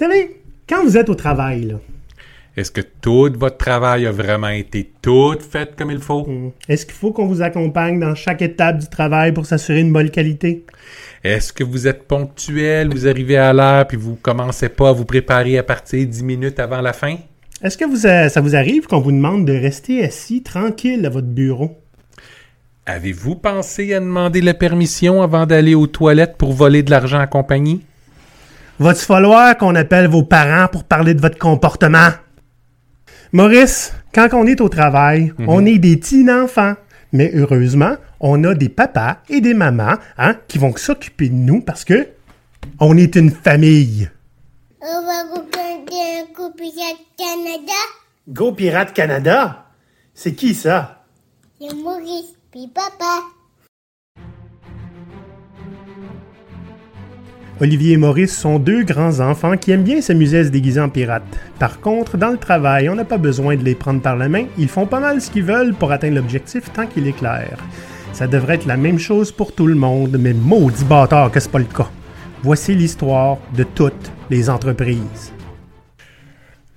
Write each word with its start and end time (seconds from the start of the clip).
Vous 0.00 0.06
savez, 0.06 0.40
quand 0.66 0.82
vous 0.82 0.96
êtes 0.96 1.10
au 1.10 1.14
travail, 1.14 1.64
là, 1.64 1.74
Est-ce 2.56 2.70
que 2.70 2.80
tout 2.80 3.30
votre 3.38 3.58
travail 3.58 4.06
a 4.06 4.10
vraiment 4.10 4.48
été 4.48 4.90
tout 5.02 5.36
fait 5.38 5.76
comme 5.76 5.90
il 5.90 5.98
faut? 5.98 6.26
est-ce 6.70 6.86
qu'il 6.86 6.94
faut 6.94 7.12
qu'on 7.12 7.26
vous 7.26 7.42
accompagne 7.42 8.00
dans 8.00 8.14
chaque 8.14 8.40
étape 8.40 8.78
du 8.78 8.86
travail 8.86 9.32
pour 9.32 9.44
s'assurer 9.44 9.80
une 9.80 9.92
bonne 9.92 10.08
qualité? 10.08 10.64
Est-ce 11.22 11.52
que 11.52 11.64
vous 11.64 11.86
êtes 11.86 12.04
ponctuel, 12.04 12.88
vous 12.90 13.06
arrivez 13.06 13.36
à 13.36 13.52
l'heure, 13.52 13.86
puis 13.86 13.98
vous 13.98 14.14
commencez 14.14 14.70
pas 14.70 14.88
à 14.88 14.92
vous 14.92 15.04
préparer 15.04 15.58
à 15.58 15.62
partir 15.62 16.06
dix 16.06 16.24
minutes 16.24 16.60
avant 16.60 16.80
la 16.80 16.94
fin? 16.94 17.16
Est-ce 17.62 17.76
que 17.76 17.84
vous, 17.84 18.06
euh, 18.06 18.30
ça 18.30 18.40
vous 18.40 18.56
arrive 18.56 18.86
qu'on 18.86 19.00
vous 19.00 19.12
demande 19.12 19.44
de 19.44 19.52
rester 19.52 20.02
assis 20.02 20.42
tranquille 20.42 21.04
à 21.04 21.10
votre 21.10 21.28
bureau? 21.28 21.76
Avez-vous 22.86 23.34
pensé 23.34 23.92
à 23.92 24.00
demander 24.00 24.40
la 24.40 24.54
permission 24.54 25.20
avant 25.20 25.44
d'aller 25.44 25.74
aux 25.74 25.86
toilettes 25.86 26.38
pour 26.38 26.54
voler 26.54 26.82
de 26.82 26.90
l'argent 26.90 27.18
à 27.20 27.26
compagnie? 27.26 27.82
Va-t-il 28.80 29.04
falloir 29.04 29.58
qu'on 29.58 29.74
appelle 29.74 30.08
vos 30.08 30.22
parents 30.22 30.66
pour 30.66 30.84
parler 30.84 31.12
de 31.12 31.20
votre 31.20 31.38
comportement? 31.38 32.08
Maurice, 33.30 33.92
quand 34.14 34.28
on 34.32 34.46
est 34.46 34.62
au 34.62 34.70
travail, 34.70 35.34
on 35.46 35.66
est 35.66 35.76
des 35.76 35.98
petits 35.98 36.26
enfants. 36.30 36.74
Mais 37.12 37.30
heureusement, 37.34 37.96
on 38.20 38.42
a 38.44 38.54
des 38.54 38.70
papas 38.70 39.18
et 39.28 39.42
des 39.42 39.52
mamans 39.52 39.96
hein, 40.16 40.34
qui 40.48 40.56
vont 40.56 40.74
s'occuper 40.74 41.28
de 41.28 41.34
nous 41.34 41.60
parce 41.60 41.84
que 41.84 42.08
on 42.78 42.96
est 42.96 43.16
une 43.16 43.30
famille. 43.30 44.10
On 44.80 45.02
va 45.02 45.24
coup 46.34 46.50
Pirate 46.56 47.04
Canada. 47.18 47.80
Go 48.28 48.52
Pirate 48.52 48.94
Canada? 48.94 49.66
C'est 50.14 50.34
qui 50.34 50.54
ça? 50.54 51.04
C'est 51.60 51.74
Maurice, 51.74 52.34
puis 52.50 52.66
papa. 52.68 53.39
Olivier 57.62 57.92
et 57.92 57.96
Maurice 57.98 58.34
sont 58.34 58.58
deux 58.58 58.84
grands 58.84 59.20
enfants 59.20 59.58
qui 59.58 59.70
aiment 59.70 59.82
bien 59.82 60.00
s'amuser 60.00 60.38
à 60.38 60.44
se 60.44 60.48
déguiser 60.48 60.80
en 60.80 60.88
pirates. 60.88 61.38
Par 61.58 61.78
contre, 61.80 62.16
dans 62.16 62.30
le 62.30 62.38
travail, 62.38 62.88
on 62.88 62.94
n'a 62.94 63.04
pas 63.04 63.18
besoin 63.18 63.54
de 63.54 63.62
les 63.62 63.74
prendre 63.74 64.00
par 64.00 64.16
la 64.16 64.30
main, 64.30 64.46
ils 64.56 64.66
font 64.66 64.86
pas 64.86 64.98
mal 64.98 65.20
ce 65.20 65.30
qu'ils 65.30 65.44
veulent 65.44 65.74
pour 65.74 65.92
atteindre 65.92 66.14
l'objectif 66.14 66.72
tant 66.72 66.86
qu'il 66.86 67.06
est 67.06 67.12
clair. 67.12 67.58
Ça 68.14 68.26
devrait 68.26 68.54
être 68.54 68.64
la 68.64 68.78
même 68.78 68.98
chose 68.98 69.30
pour 69.30 69.54
tout 69.54 69.66
le 69.66 69.74
monde, 69.74 70.16
mais 70.18 70.32
maudit 70.32 70.84
bâtard 70.84 71.30
que 71.30 71.38
c'est 71.38 71.50
pas 71.50 71.58
le 71.58 71.66
cas. 71.66 71.90
Voici 72.42 72.74
l'histoire 72.74 73.36
de 73.54 73.64
toutes 73.64 74.10
les 74.30 74.48
entreprises. 74.48 75.30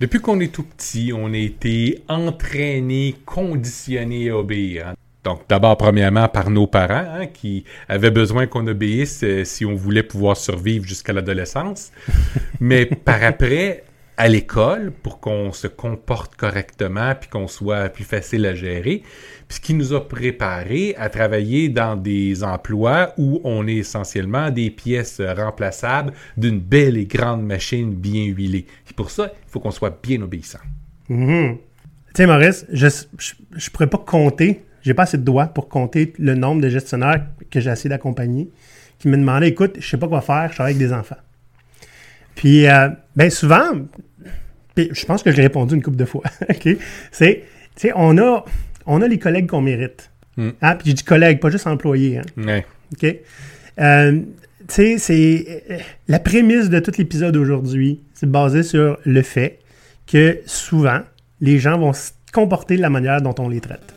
Depuis 0.00 0.20
qu'on 0.20 0.38
est 0.40 0.52
tout 0.52 0.64
petit, 0.64 1.12
on 1.16 1.32
a 1.32 1.38
été 1.38 2.02
entraîné, 2.10 3.14
conditionné 3.24 4.28
à 4.28 4.36
obéir. 4.36 4.92
Donc, 5.24 5.40
d'abord, 5.48 5.78
premièrement, 5.78 6.28
par 6.28 6.50
nos 6.50 6.66
parents, 6.66 7.06
hein, 7.20 7.26
qui 7.26 7.64
avaient 7.88 8.10
besoin 8.10 8.46
qu'on 8.46 8.66
obéisse 8.66 9.22
euh, 9.24 9.44
si 9.44 9.64
on 9.64 9.74
voulait 9.74 10.02
pouvoir 10.02 10.36
survivre 10.36 10.84
jusqu'à 10.84 11.14
l'adolescence. 11.14 11.92
Mais 12.60 12.84
par 12.84 13.22
après, 13.24 13.84
à 14.16 14.28
l'école, 14.28 14.92
pour 14.92 15.20
qu'on 15.20 15.52
se 15.52 15.66
comporte 15.66 16.36
correctement, 16.36 17.14
puis 17.18 17.28
qu'on 17.30 17.48
soit 17.48 17.88
plus 17.88 18.04
facile 18.04 18.44
à 18.46 18.54
gérer, 18.54 19.02
puis 19.48 19.56
ce 19.56 19.60
qui 19.60 19.74
nous 19.74 19.94
a 19.94 20.06
préparé 20.06 20.94
à 20.98 21.08
travailler 21.08 21.68
dans 21.68 21.96
des 21.96 22.44
emplois 22.44 23.14
où 23.16 23.40
on 23.44 23.66
est 23.66 23.76
essentiellement 23.76 24.50
des 24.50 24.70
pièces 24.70 25.20
remplaçables 25.20 26.12
d'une 26.36 26.60
belle 26.60 26.96
et 26.96 27.06
grande 27.06 27.44
machine 27.44 27.92
bien 27.92 28.26
huilée. 28.26 28.66
Et 28.90 28.92
pour 28.94 29.10
ça, 29.10 29.32
il 29.32 29.50
faut 29.50 29.58
qu'on 29.58 29.70
soit 29.70 29.98
bien 30.02 30.20
obéissant. 30.22 30.60
Tu 31.08 32.22
sais, 32.22 32.26
Maurice, 32.26 32.66
je, 32.70 32.88
je 33.56 33.70
pourrais 33.70 33.88
pas 33.88 33.98
compter, 33.98 34.62
j'ai 34.84 34.94
pas 34.94 35.02
assez 35.04 35.18
de 35.18 35.22
doigts 35.24 35.46
pour 35.46 35.68
compter 35.68 36.12
le 36.18 36.34
nombre 36.34 36.60
de 36.60 36.68
gestionnaires 36.68 37.26
que 37.50 37.58
j'ai 37.58 37.70
essayé 37.70 37.90
d'accompagner 37.90 38.48
qui 38.98 39.08
me 39.08 39.16
demandaient 39.16 39.48
écoute, 39.48 39.76
je 39.80 39.86
sais 39.88 39.96
pas 39.96 40.06
quoi 40.06 40.20
faire, 40.20 40.48
je 40.50 40.54
travaille 40.54 40.74
avec 40.74 40.86
des 40.86 40.92
enfants. 40.92 41.16
Puis, 42.36 42.66
euh, 42.68 42.88
ben 43.16 43.30
souvent, 43.30 43.72
puis 44.74 44.90
je 44.92 45.04
pense 45.04 45.22
que 45.22 45.30
je 45.30 45.36
l'ai 45.36 45.42
répondu 45.44 45.74
une 45.74 45.82
couple 45.82 45.96
de 45.96 46.04
fois, 46.04 46.22
OK? 46.50 46.76
C'est, 47.10 47.44
tu 47.76 47.88
sais, 47.88 47.92
on 47.94 48.16
a, 48.18 48.44
on 48.86 49.02
a 49.02 49.08
les 49.08 49.18
collègues 49.18 49.48
qu'on 49.48 49.60
mérite. 49.60 50.10
Mm. 50.36 50.48
Hein? 50.62 50.76
Puis 50.76 50.88
j'ai 50.88 50.94
dit 50.94 51.04
collègues, 51.04 51.40
pas 51.40 51.50
juste 51.50 51.66
employés. 51.66 52.18
Hein? 52.18 52.22
Ouais. 52.36 52.66
OK? 52.92 53.16
Euh, 53.80 54.20
tu 54.68 54.74
sais, 54.74 54.98
c'est. 54.98 55.62
euh, 55.70 55.78
La 56.08 56.18
prémisse 56.18 56.70
de 56.70 56.78
tout 56.80 56.92
l'épisode 56.98 57.34
d'aujourd'hui, 57.34 58.00
c'est 58.14 58.30
basé 58.30 58.62
sur 58.62 58.98
le 59.04 59.22
fait 59.22 59.58
que 60.06 60.40
souvent, 60.46 61.00
les 61.40 61.58
gens 61.58 61.78
vont 61.78 61.92
se 61.92 62.10
comporter 62.32 62.76
de 62.76 62.82
la 62.82 62.90
manière 62.90 63.20
dont 63.22 63.34
on 63.38 63.48
les 63.48 63.60
traite. 63.60 63.94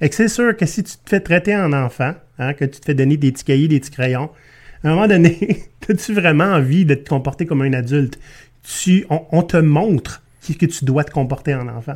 Et 0.00 0.08
que 0.08 0.14
c'est 0.14 0.28
sûr 0.28 0.56
que 0.56 0.66
si 0.66 0.82
tu 0.82 0.92
te 0.92 1.08
fais 1.08 1.20
traiter 1.20 1.54
en 1.56 1.72
enfant, 1.72 2.14
hein, 2.38 2.54
que 2.54 2.64
tu 2.64 2.80
te 2.80 2.84
fais 2.86 2.94
donner 2.94 3.16
des 3.16 3.32
petits 3.32 3.44
cahiers, 3.44 3.68
des 3.68 3.80
petits 3.80 3.90
crayons, 3.90 4.30
à 4.82 4.88
un 4.88 4.94
moment 4.94 5.08
donné, 5.08 5.64
as-tu 5.88 6.14
vraiment 6.14 6.44
envie 6.44 6.84
de 6.84 6.94
te 6.94 7.08
comporter 7.08 7.46
comme 7.46 7.62
un 7.62 7.72
adulte? 7.72 8.18
Tu, 8.62 9.04
on, 9.10 9.22
on 9.32 9.42
te 9.42 9.56
montre 9.56 10.22
que 10.54 10.66
tu 10.66 10.84
dois 10.84 11.04
te 11.04 11.10
comporter 11.10 11.54
en 11.54 11.68
enfant. 11.68 11.94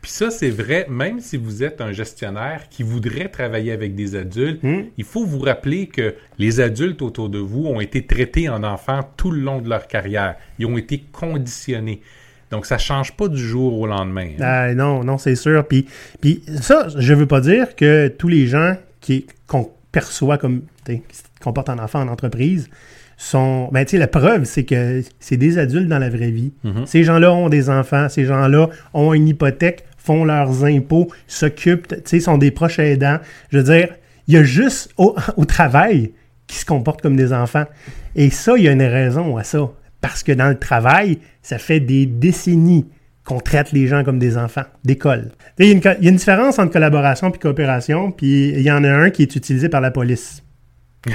Puis 0.00 0.10
ça, 0.10 0.30
c'est 0.30 0.50
vrai, 0.50 0.86
même 0.88 1.20
si 1.20 1.36
vous 1.36 1.62
êtes 1.62 1.80
un 1.80 1.92
gestionnaire 1.92 2.68
qui 2.70 2.82
voudrait 2.82 3.28
travailler 3.28 3.72
avec 3.72 3.94
des 3.94 4.14
adultes, 4.14 4.62
Mm. 4.62 4.84
il 4.96 5.04
faut 5.04 5.24
vous 5.24 5.40
rappeler 5.40 5.86
que 5.86 6.14
les 6.38 6.60
adultes 6.60 7.02
autour 7.02 7.28
de 7.28 7.38
vous 7.38 7.66
ont 7.66 7.80
été 7.80 8.06
traités 8.06 8.48
en 8.48 8.62
enfants 8.62 9.08
tout 9.16 9.30
le 9.30 9.40
long 9.40 9.60
de 9.60 9.68
leur 9.68 9.86
carrière. 9.86 10.36
Ils 10.58 10.66
ont 10.66 10.78
été 10.78 11.04
conditionnés. 11.12 12.00
Donc, 12.50 12.66
ça 12.66 12.78
change 12.78 13.12
pas 13.12 13.28
du 13.28 13.36
jour 13.42 13.78
au 13.78 13.86
lendemain. 13.86 14.28
hein. 14.38 14.42
Ah, 14.42 14.74
non, 14.74 15.04
non, 15.04 15.18
c'est 15.18 15.34
sûr. 15.34 15.66
Puis, 15.66 15.86
puis 16.20 16.42
ça, 16.62 16.86
je 16.96 17.12
veux 17.14 17.26
pas 17.26 17.40
dire 17.40 17.76
que 17.76 18.08
tous 18.08 18.28
les 18.28 18.46
gens 18.46 18.74
qui 19.00 19.26
qu'on 19.46 19.70
perçoit 19.92 20.38
comme 20.38 20.62
qui 20.84 21.00
se 21.12 21.22
comportent 21.42 21.68
en 21.70 21.78
enfant 21.78 22.00
en 22.00 22.08
entreprise 22.08 22.68
sont. 23.16 23.68
Ben, 23.72 23.84
tu 23.84 23.92
sais, 23.92 23.98
la 23.98 24.06
preuve, 24.06 24.44
c'est 24.44 24.64
que 24.64 25.02
c'est 25.20 25.36
des 25.36 25.58
adultes 25.58 25.88
dans 25.88 25.98
la 25.98 26.08
vraie 26.10 26.30
vie. 26.30 26.52
Mhm. 26.64 26.86
Ces 26.86 27.04
gens-là 27.04 27.32
ont 27.32 27.48
des 27.48 27.68
enfants, 27.70 28.08
ces 28.08 28.24
gens-là 28.24 28.68
ont 28.94 29.12
une 29.12 29.28
hypothèque, 29.28 29.84
font 29.98 30.24
leurs 30.24 30.64
impôts, 30.64 31.08
s'occupent, 31.26 31.88
tu 31.88 31.96
sais, 32.04 32.20
sont 32.20 32.38
des 32.38 32.50
proches 32.50 32.78
aidants. 32.78 33.18
Je 33.50 33.58
veux 33.58 33.64
dire, 33.64 33.88
il 34.26 34.34
y 34.34 34.36
a 34.36 34.42
juste 34.44 34.90
au, 34.96 35.16
au 35.36 35.44
travail 35.44 36.12
qui 36.46 36.56
se 36.58 36.64
comportent 36.64 37.02
comme 37.02 37.16
des 37.16 37.32
enfants. 37.32 37.66
Et 38.16 38.30
ça, 38.30 38.54
il 38.56 38.64
y 38.64 38.68
a 38.68 38.72
une 38.72 38.82
raison 38.82 39.36
à 39.36 39.44
ça. 39.44 39.68
Parce 40.00 40.22
que 40.22 40.32
dans 40.32 40.48
le 40.48 40.58
travail, 40.58 41.18
ça 41.42 41.58
fait 41.58 41.80
des 41.80 42.06
décennies 42.06 42.86
qu'on 43.24 43.40
traite 43.40 43.72
les 43.72 43.86
gens 43.88 44.04
comme 44.04 44.18
des 44.18 44.36
enfants 44.38 44.62
d'école. 44.84 45.32
Il 45.58 45.66
y, 45.66 45.70
a 45.70 45.72
une 45.72 45.80
co- 45.80 45.88
il 45.98 46.04
y 46.04 46.08
a 46.08 46.10
une 46.10 46.16
différence 46.16 46.58
entre 46.58 46.72
collaboration 46.72 47.28
et 47.30 47.38
coopération, 47.38 48.10
puis 48.10 48.48
il 48.50 48.60
y 48.62 48.70
en 48.70 48.84
a 48.84 48.90
un 48.90 49.10
qui 49.10 49.22
est 49.22 49.36
utilisé 49.36 49.68
par 49.68 49.80
la 49.80 49.90
police. 49.90 50.42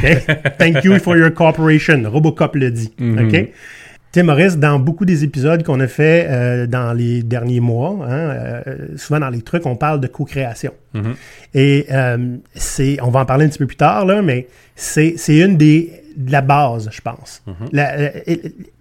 Thank 0.59 0.83
you 0.83 0.97
for 0.99 1.17
your 1.17 1.33
cooperation. 1.33 2.03
Robocop 2.09 2.55
le 2.55 2.71
dit. 2.71 2.93
Mhm. 2.99 3.27
OK? 3.27 3.31
Tu 3.31 4.19
sais, 4.19 4.23
Maurice, 4.23 4.57
dans 4.59 4.77
beaucoup 4.79 5.05
des 5.05 5.23
épisodes 5.23 5.63
qu'on 5.63 5.79
a 5.79 5.87
fait 5.87 6.27
euh, 6.29 6.67
dans 6.67 6.93
les 6.93 7.23
derniers 7.23 7.59
mois, 7.59 7.97
hein, 8.07 8.11
euh, 8.11 8.61
souvent 8.95 9.19
dans 9.19 9.29
les 9.31 9.41
trucs, 9.41 9.65
on 9.65 9.75
parle 9.75 9.99
de 10.01 10.07
co-création. 10.07 10.71
Mhm. 10.93 11.15
Et 11.55 11.87
euh, 11.91 12.35
c'est, 12.53 13.01
on 13.01 13.09
va 13.09 13.21
en 13.21 13.25
parler 13.25 13.45
un 13.45 13.49
petit 13.49 13.57
peu 13.57 13.65
plus 13.65 13.75
tard, 13.75 14.05
là, 14.05 14.21
mais 14.21 14.47
c'est 14.75 15.15
une 15.29 15.57
des 15.57 16.02
de 16.15 16.31
la 16.31 16.41
base, 16.41 16.89
je 16.91 17.01
pense. 17.01 17.43
La- 17.71 17.93
euh, 17.97 18.09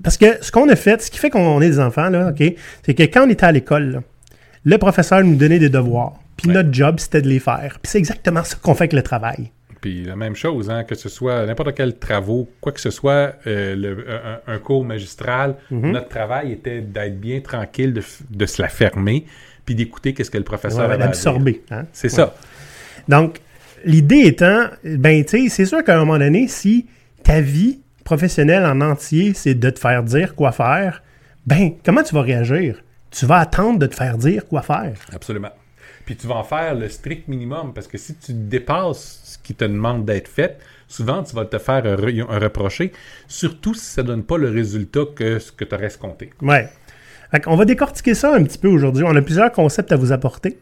parce 0.03 0.17
que 0.17 0.43
ce 0.43 0.51
qu'on 0.53 0.69
a 0.69 0.77
fait, 0.77 1.01
ce 1.03 1.11
qui 1.11 1.19
fait 1.19 1.31
qu'on 1.31 1.61
est 1.61 1.69
des 1.71 1.81
enfants, 1.81 2.09
là, 2.11 2.29
ok, 2.31 2.55
c'est 2.85 2.95
que 2.95 3.03
quand 3.05 3.27
on 3.27 3.31
était 3.31 3.47
à 3.47 3.53
l'école, 3.53 4.03
le 4.65 4.79
professeur 4.79 5.23
nous 5.25 5.37
donnait 5.37 5.59
des 5.59 5.69
devoirs. 5.71 6.15
Puis 6.37 6.49
Ouais. 6.49 6.55
notre 6.55 6.73
job, 6.73 6.99
c'était 6.99 7.23
de 7.23 7.29
les 7.29 7.39
faire. 7.41 7.79
Puis 7.83 7.91
c'est 7.91 7.99
exactement 7.99 8.43
ça 8.45 8.57
qu'on 8.61 8.75
fait 8.75 8.85
avec 8.85 8.93
le 8.95 9.03
travail. 9.03 9.51
Puis 9.81 10.05
la 10.05 10.15
même 10.17 10.37
chose, 10.37 10.71
hein, 10.71 10.85
que 10.85 10.95
ce 10.95 11.09
soit 11.09 11.45
n'importe 11.45 11.75
quel 11.75 11.99
travaux, 11.99 12.49
quoi 12.61 12.71
que 12.73 12.81
ce 12.81 12.91
soit, 12.91 13.35
euh, 13.49 13.75
le- 13.75 14.07
un, 14.47 14.55
un 14.55 14.59
cours 14.59 14.85
magistral, 14.85 15.57
Mhm. 15.73 15.91
notre 15.91 16.09
travail 16.09 16.53
était 16.53 16.81
d'être 16.81 17.19
bien 17.21 17.41
tranquille, 17.41 17.93
de, 17.93 18.03
de 18.31 18.47
se 18.47 18.63
la 18.63 18.69
fermer, 18.69 19.27
puis 19.65 19.75
d'écouter 19.75 20.15
qu'est-ce 20.15 20.31
que 20.31 20.39
le 20.39 20.45
professeur 20.45 20.87
Ouais, 20.89 20.95
avait. 20.95 21.03
D'absorber. 21.05 21.63
hein. 21.73 21.85
C'est 21.93 22.09
ça. 22.09 22.35
Donc, 23.09 23.41
l'idée 23.85 24.21
étant, 24.27 24.67
ben, 24.85 25.25
tu 25.25 25.43
sais, 25.45 25.49
c'est 25.49 25.67
sûr 25.67 25.83
qu'à 25.83 25.97
un 25.97 25.99
moment 25.99 26.19
donné, 26.19 26.47
si 26.47 26.87
ta 27.23 27.41
vie 27.41 27.81
professionnelle 28.05 28.65
en 28.65 28.81
entier, 28.81 29.33
c'est 29.35 29.55
de 29.55 29.71
te 29.71 29.79
faire 29.79 30.03
dire 30.03 30.35
quoi 30.35 30.53
faire, 30.53 31.03
ben, 31.47 31.73
comment 31.85 32.03
tu 32.03 32.15
vas 32.15 32.23
réagir? 32.23 32.83
Tu 33.11 33.27
vas 33.27 33.39
attendre 33.39 33.79
de 33.79 33.87
te 33.87 33.95
faire 33.95 34.19
dire 34.19 34.47
quoi 34.47 34.63
faire. 34.63 34.95
Absolument. 35.13 35.51
Puis 36.05 36.17
tu 36.17 36.27
vas 36.27 36.37
en 36.37 36.45
faire 36.45 36.75
le 36.75 36.89
strict 36.89 37.29
minimum 37.29 37.73
parce 37.75 37.87
que 37.87 37.97
si 37.97 38.17
tu 38.17 38.33
dépasses 38.33 39.21
ce 39.25 39.39
qui 39.39 39.55
te 39.55 39.65
demande 39.65 40.05
d'être 40.05 40.29
fait, 40.29 40.59
souvent 40.89 41.23
tu 41.23 41.35
vas 41.37 41.45
te 41.45 41.59
faire 41.59 41.87
un, 41.87 41.95
re- 41.95 42.27
un 42.29 42.39
reprocher, 42.39 42.93
surtout 43.29 43.75
si 43.75 43.85
ça 43.85 44.03
donne 44.03 44.25
pas 44.25 44.37
le 44.37 44.51
résultat 44.51 45.03
que 45.15 45.39
ce 45.39 45.53
que 45.53 45.65
tu 45.65 45.75
aurais 45.75 45.87
escompté. 45.87 46.33
Ouais. 46.41 46.69
On 47.47 47.57
va 47.57 47.65
décortiquer 47.65 48.15
ça 48.15 48.35
un 48.35 48.43
petit 48.43 48.59
peu 48.59 48.69
aujourd'hui. 48.69 49.05
On 49.07 49.15
a 49.17 49.23
plusieurs 49.23 49.53
concepts 49.53 49.91
à 49.93 49.97
vous 49.97 50.13
apporter. 50.13 50.59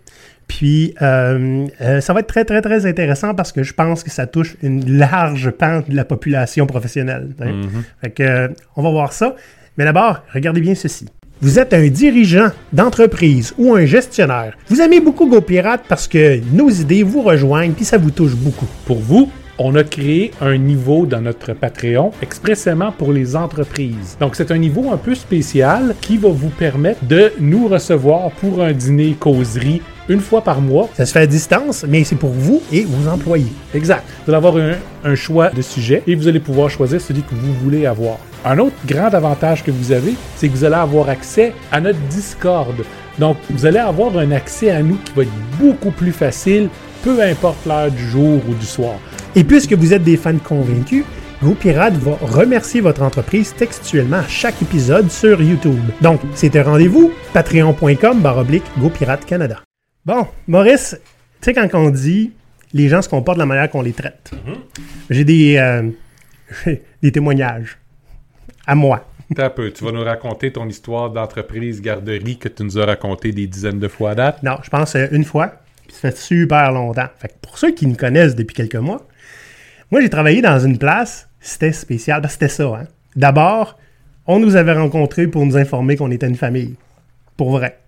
Puis, 0.51 0.95
euh, 1.01 1.69
euh, 1.81 2.01
ça 2.01 2.13
va 2.13 2.19
être 2.19 2.27
très, 2.27 2.45
très, 2.45 2.61
très 2.61 2.85
intéressant 2.85 3.35
parce 3.37 3.53
que 3.53 3.63
je 3.63 3.73
pense 3.73 4.03
que 4.03 4.11
ça 4.11 4.27
touche 4.27 4.57
une 4.65 4.99
large 4.99 5.51
pan 5.53 5.83
de 5.89 5.95
la 5.95 6.05
population 6.05 6.67
professionnelle. 6.67 7.29
hein. 7.41 7.53
Mhm. 7.53 7.85
Fait 8.03 8.11
que, 8.11 8.23
euh, 8.25 8.49
on 8.75 8.83
va 8.83 8.91
voir 8.91 9.13
ça. 9.13 9.37
Mais 9.79 9.85
d'abord, 9.85 10.25
regardez 10.35 10.61
bien 10.61 10.75
ceci. 10.75 11.07
Vous 11.41 11.61
êtes 11.61 11.73
un 11.73 11.87
dirigeant 11.87 12.49
d'entreprise 12.73 13.55
ou 13.59 13.77
un 13.77 13.87
gestionnaire. 13.87 14.57
Vous 14.69 14.81
aimez 14.81 15.01
beaucoup 15.01 15.29
GoPirate 15.29 15.85
parce 15.89 16.09
que 16.09 16.41
nos 16.53 16.69
idées 16.69 17.05
vous 17.05 17.23
rejoignent 17.23 17.73
puis 17.73 17.85
ça 17.85 17.97
vous 17.97 18.11
touche 18.11 18.35
beaucoup. 18.35 18.67
Pour 18.87 18.99
vous, 18.99 19.31
on 19.63 19.77
a 19.77 19.85
créé 19.85 20.33
un 20.41 20.57
niveau 20.59 21.07
dans 21.07 21.21
notre 21.21 21.53
Patreon 21.53 22.11
expressément 22.23 22.91
pour 22.91 23.13
les 23.13 23.37
entreprises. 23.37 24.17
Donc, 24.19 24.35
c'est 24.35 24.51
un 24.51 24.59
niveau 24.59 24.91
un 24.91 24.97
peu 24.97 25.15
spécial 25.15 25.95
qui 26.01 26.17
va 26.17 26.31
vous 26.31 26.49
permettre 26.49 27.05
de 27.05 27.31
nous 27.39 27.69
recevoir 27.69 28.31
pour 28.33 28.63
un 28.63 28.73
dîner 28.73 29.15
causerie 29.21 29.81
une 30.11 30.21
fois 30.21 30.43
par 30.43 30.61
mois. 30.61 30.91
Ça 30.95 31.07
se 31.07 31.13
fait 31.13 31.21
à 31.21 31.27
distance, 31.27 31.87
mais 31.89 32.05
c'est 32.05 32.17
pour 32.17 32.31
vous 32.31 32.61
et 32.71 32.83
vos 32.83 33.09
employés. 33.09 33.53
Exact. 33.75 34.05
Vous 34.27 34.33
allez 34.33 34.37
avoir 34.37 34.57
un, 34.57 34.73
un 35.05 35.15
choix 35.15 35.49
de 35.49 35.63
sujet 35.63 36.03
et 36.07 36.15
vous 36.15 36.29
allez 36.29 36.41
pouvoir 36.41 36.69
choisir 36.69 37.01
celui 37.01 37.23
que 37.23 37.35
vous 37.35 37.55
voulez 37.55 37.87
avoir. 37.87 38.19
Un 38.45 38.59
autre 38.59 38.77
grand 38.87 39.15
avantage 39.15 39.63
que 39.63 39.71
vous 39.71 39.93
avez, 39.93 40.15
c'est 40.37 40.49
que 40.49 40.57
vous 40.57 40.65
allez 40.65 40.75
avoir 40.75 41.09
accès 41.09 41.53
à 41.71 41.81
notre 41.81 42.01
Discord. 42.11 42.75
Donc, 43.19 43.37
vous 43.51 43.67
allez 43.67 43.79
avoir 43.79 44.17
un 44.19 44.33
accès 44.33 44.71
à 44.71 44.83
nous 44.83 44.97
qui 44.97 45.13
va 45.15 45.23
être 45.23 45.31
beaucoup 45.61 45.91
plus 45.91 46.13
facile, 46.13 46.69
peu 47.03 47.23
importe 47.23 47.65
l'heure 47.67 47.91
du 47.91 48.09
jour 48.09 48.41
ou 48.49 48.55
du 48.55 48.67
soir. 48.67 48.95
Et 49.37 49.45
puisque 49.45 49.75
vous 49.75 49.95
êtes 49.95 50.03
des 50.03 50.17
fans 50.17 50.39
convaincus, 50.39 51.05
GoPirate 51.43 51.95
va 51.95 52.19
remercier 52.21 52.81
votre 52.81 53.03
entreprise 53.03 53.55
textuellement 53.57 54.19
à 54.19 54.29
chaque 54.29 54.61
épisode 54.61 55.11
sur 55.11 55.41
YouTube. 55.41 55.81
Donc, 56.01 56.21
c'est 56.35 56.57
un 56.57 56.65
rendez-vous, 56.65 57.13
patreon.com 57.33 58.21
baroblique 58.21 58.65
GoPirate 58.79 59.25
Canada. 59.25 59.61
Bon, 60.07 60.27
Maurice, 60.49 60.99
tu 61.43 61.45
sais 61.45 61.55
quand 61.55 61.69
on 61.75 61.91
dit 61.91 62.33
les 62.73 62.89
gens 62.89 63.03
se 63.03 63.09
comportent 63.09 63.37
de 63.37 63.43
la 63.43 63.47
manière 63.47 63.71
qu'on 63.71 63.83
les 63.83 63.93
traite, 63.93 64.31
j'ai 65.11 65.25
des, 65.25 65.57
euh, 65.59 65.91
des 67.03 67.13
témoignages 67.13 67.77
à 68.67 68.75
moi. 68.75 69.07
T'as 69.35 69.47
un 69.47 69.51
peu. 69.51 69.71
Tu 69.71 69.85
vas 69.85 69.93
nous 69.93 70.03
raconter 70.03 70.53
ton 70.53 70.67
histoire 70.69 71.11
d'entreprise 71.11 71.83
garderie 71.83 72.39
que 72.39 72.49
tu 72.49 72.65
nous 72.65 72.79
as 72.79 72.87
raconté 72.87 73.31
des 73.31 73.47
dizaines 73.47 73.79
de 73.79 73.89
fois 73.89 74.13
à 74.13 74.15
date? 74.15 74.43
Non, 74.43 74.57
je 74.63 74.71
pense 74.71 74.97
euh, 74.97 75.07
une 75.13 75.25
fois, 75.25 75.53
puis 75.87 75.95
ça 75.95 76.11
fait 76.11 76.17
super 76.17 76.73
longtemps. 76.73 77.09
Fait 77.19 77.29
que 77.29 77.35
pour 77.43 77.59
ceux 77.59 77.73
qui 77.73 77.87
me 77.87 77.95
connaissent 77.95 78.35
depuis 78.35 78.55
quelques 78.55 78.77
mois, 78.77 79.07
moi 79.91 80.01
j'ai 80.01 80.11
travaillé 80.11 80.41
dans 80.41 80.59
une 80.59 80.79
place, 80.79 81.29
c'était 81.41 81.73
spécial, 81.73 82.25
c'était 82.31 82.49
ça. 82.49 82.65
Hein. 82.65 82.87
D'abord, 83.17 83.79
on 84.27 84.39
nous 84.39 84.57
avait 84.57 84.73
rencontrés 84.73 85.27
pour 85.27 85.45
nous 85.45 85.59
informer 85.59 85.97
qu'on 85.97 86.11
était 86.11 86.27
une 86.27 86.37
famille. 86.37 86.77
Pour 87.37 87.51
vrai. 87.51 87.79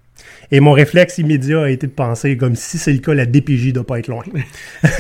Et 0.55 0.61
mon 0.61 0.73
réflexe 0.73 1.19
immédiat 1.19 1.63
a 1.63 1.69
été 1.71 1.87
de 1.89 1.93
penser 1.93 2.37
comme 2.37 2.55
si 2.57 2.77
c'est 2.79 2.93
le 2.93 2.99
cas, 2.99 3.15
la 3.15 3.27
DPJ 3.27 3.73
doit 3.73 3.87
pas 3.87 3.99
être 3.99 4.07
loin. 4.09 4.23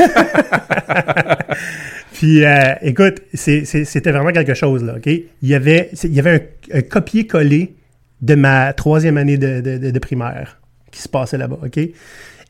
Puis, 2.15 2.45
euh, 2.45 2.75
écoute, 2.83 3.23
c'était 3.35 4.13
vraiment 4.13 4.31
quelque 4.33 4.55
chose, 4.55 4.83
là, 4.85 4.95
OK? 4.97 5.07
Il 5.07 5.25
y 5.43 5.55
avait, 5.55 5.91
c'est- 5.93 6.09
il 6.09 6.15
y 6.15 6.21
avait 6.21 6.49
un, 6.73 6.79
un 6.79 6.83
copier-coller 6.83 7.75
de 8.21 8.35
ma 8.35 8.73
troisième 8.73 9.17
année 9.17 9.37
de, 9.39 9.61
de- 9.61 9.79
de- 9.79 9.91
de 9.91 9.99
primaire 9.99 10.59
qui 10.91 11.01
se 11.03 11.09
passait 11.09 11.39
là-bas, 11.39 11.59
OK? 11.65 11.79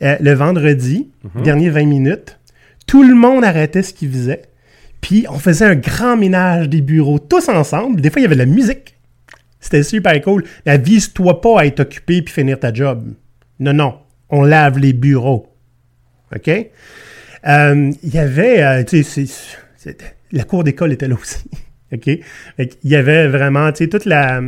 Euh, 0.02 0.16
le 0.20 0.32
vendredi, 0.34 1.08
dernier 1.43 1.70
20 1.70 1.87
minutes, 1.87 2.38
tout 2.87 3.02
le 3.02 3.14
monde 3.14 3.44
arrêtait 3.44 3.82
ce 3.82 3.94
qu'il 3.94 4.10
faisait. 4.10 4.43
Puis, 5.00 5.26
on 5.31 5.38
faisait 5.38 5.64
un 5.64 5.75
grand 5.76 6.16
ménage 6.16 6.69
des 6.69 6.81
bureaux, 6.81 7.19
tous 7.19 7.48
ensemble. 7.48 8.00
Des 8.00 8.10
fois, 8.10 8.20
il 8.20 8.25
y 8.25 8.26
avait 8.26 8.34
de 8.37 8.40
la 8.40 8.46
musique. 8.46 8.91
C'était 9.62 9.82
super 9.82 10.20
cool. 10.20 10.44
Mais 10.66 10.72
Avise-toi 10.72 11.40
pas 11.40 11.60
à 11.60 11.64
être 11.64 11.80
occupé 11.80 12.20
puis 12.20 12.34
finir 12.34 12.58
ta 12.60 12.74
job. 12.74 13.14
Non, 13.60 13.72
non. 13.72 13.94
On 14.28 14.42
lave 14.42 14.78
les 14.78 14.92
bureaux. 14.92 15.46
OK? 16.36 16.48
Euh, 16.48 17.90
Il 18.02 18.14
y 18.14 18.18
avait, 18.18 18.62
euh, 18.62 18.84
tu 18.84 19.02
sais, 19.02 19.24
la 20.32 20.44
cour 20.44 20.64
d'école 20.64 20.92
était 20.92 21.08
là 21.08 21.14
aussi. 21.14 21.44
OK? 21.92 22.00
Qu'il 22.02 22.20
y 22.90 22.96
avait 22.96 23.28
vraiment, 23.28 23.70
tu 23.72 23.84
sais, 23.84 23.88
toute 23.90 24.04
la, 24.06 24.40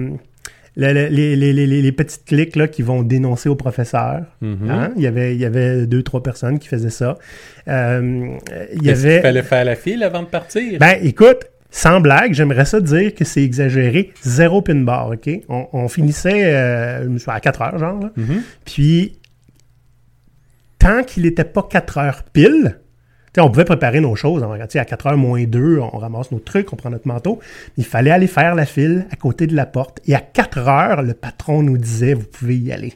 la- 0.76 0.92
la- 0.92 1.08
les, 1.08 1.36
les- 1.36 1.52
les- 1.52 1.66
les 1.82 1.92
petites 1.92 2.24
cliques 2.24 2.56
là, 2.56 2.66
qui 2.68 2.82
vont 2.82 3.02
dénoncer 3.02 3.48
au 3.48 3.54
professeur. 3.56 4.22
Mhm. 4.40 4.70
Hein? 4.70 4.92
Il, 4.96 5.02
y 5.02 5.06
avait, 5.06 5.34
il 5.34 5.40
y 5.40 5.44
avait 5.44 5.86
deux, 5.86 6.02
trois 6.02 6.22
personnes 6.22 6.58
qui 6.58 6.66
faisaient 6.68 6.90
ça. 6.90 7.18
Euh, 7.68 8.36
il 8.74 8.82
y 8.82 8.90
avait. 8.90 9.20
fallait 9.20 9.42
faire 9.42 9.64
la 9.64 9.76
file 9.76 10.02
avant 10.02 10.22
de 10.22 10.28
partir? 10.28 10.78
Ben, 10.80 10.96
écoute, 11.02 11.44
sans 11.76 12.00
blague, 12.00 12.34
j'aimerais 12.34 12.66
ça 12.66 12.80
dire 12.80 13.12
que 13.16 13.24
c'est 13.24 13.42
exagéré. 13.42 14.12
Zéro 14.22 14.62
pin 14.62 14.76
bar, 14.76 15.10
OK? 15.10 15.28
On, 15.48 15.66
on 15.72 15.88
finissait 15.88 16.42
euh, 16.54 17.18
à 17.26 17.40
4 17.40 17.62
heures, 17.62 17.78
genre. 17.78 18.00
là. 18.00 18.12
Mhm. 18.16 18.42
Puis, 18.64 19.18
tant 20.78 21.02
qu'il 21.02 21.24
n'était 21.24 21.42
pas 21.42 21.66
4 21.68 21.98
heures 21.98 22.22
pile, 22.32 22.78
on 23.38 23.50
pouvait 23.50 23.64
préparer 23.64 23.98
nos 23.98 24.14
choses. 24.14 24.44
hein, 24.44 24.56
à 24.60 24.84
4 24.84 25.06
heures 25.08 25.16
moins 25.16 25.42
2, 25.42 25.78
on 25.80 25.98
ramasse 25.98 26.30
nos 26.30 26.38
trucs, 26.38 26.72
on 26.72 26.76
prend 26.76 26.90
notre 26.90 27.08
manteau. 27.08 27.40
Il 27.76 27.84
fallait 27.84 28.12
aller 28.12 28.28
faire 28.28 28.54
la 28.54 28.66
file 28.66 29.06
à 29.10 29.16
côté 29.16 29.48
de 29.48 29.56
la 29.56 29.66
porte. 29.66 30.00
Et 30.06 30.14
à 30.14 30.20
4 30.20 30.58
heures, 30.68 31.02
le 31.02 31.12
patron 31.14 31.64
nous 31.64 31.76
disait, 31.76 32.14
vous 32.14 32.26
pouvez 32.26 32.56
y 32.56 32.70
aller. 32.70 32.92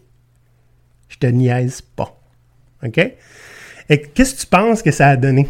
Je 1.08 1.16
te 1.16 1.26
niaise 1.26 1.80
pas. 1.80 2.16
OK? 2.86 2.98
Et 3.90 4.02
qu'est-ce 4.02 4.36
que 4.36 4.40
tu 4.42 4.46
penses 4.46 4.82
que 4.82 4.92
ça 4.92 5.08
a 5.08 5.16
donné? 5.16 5.48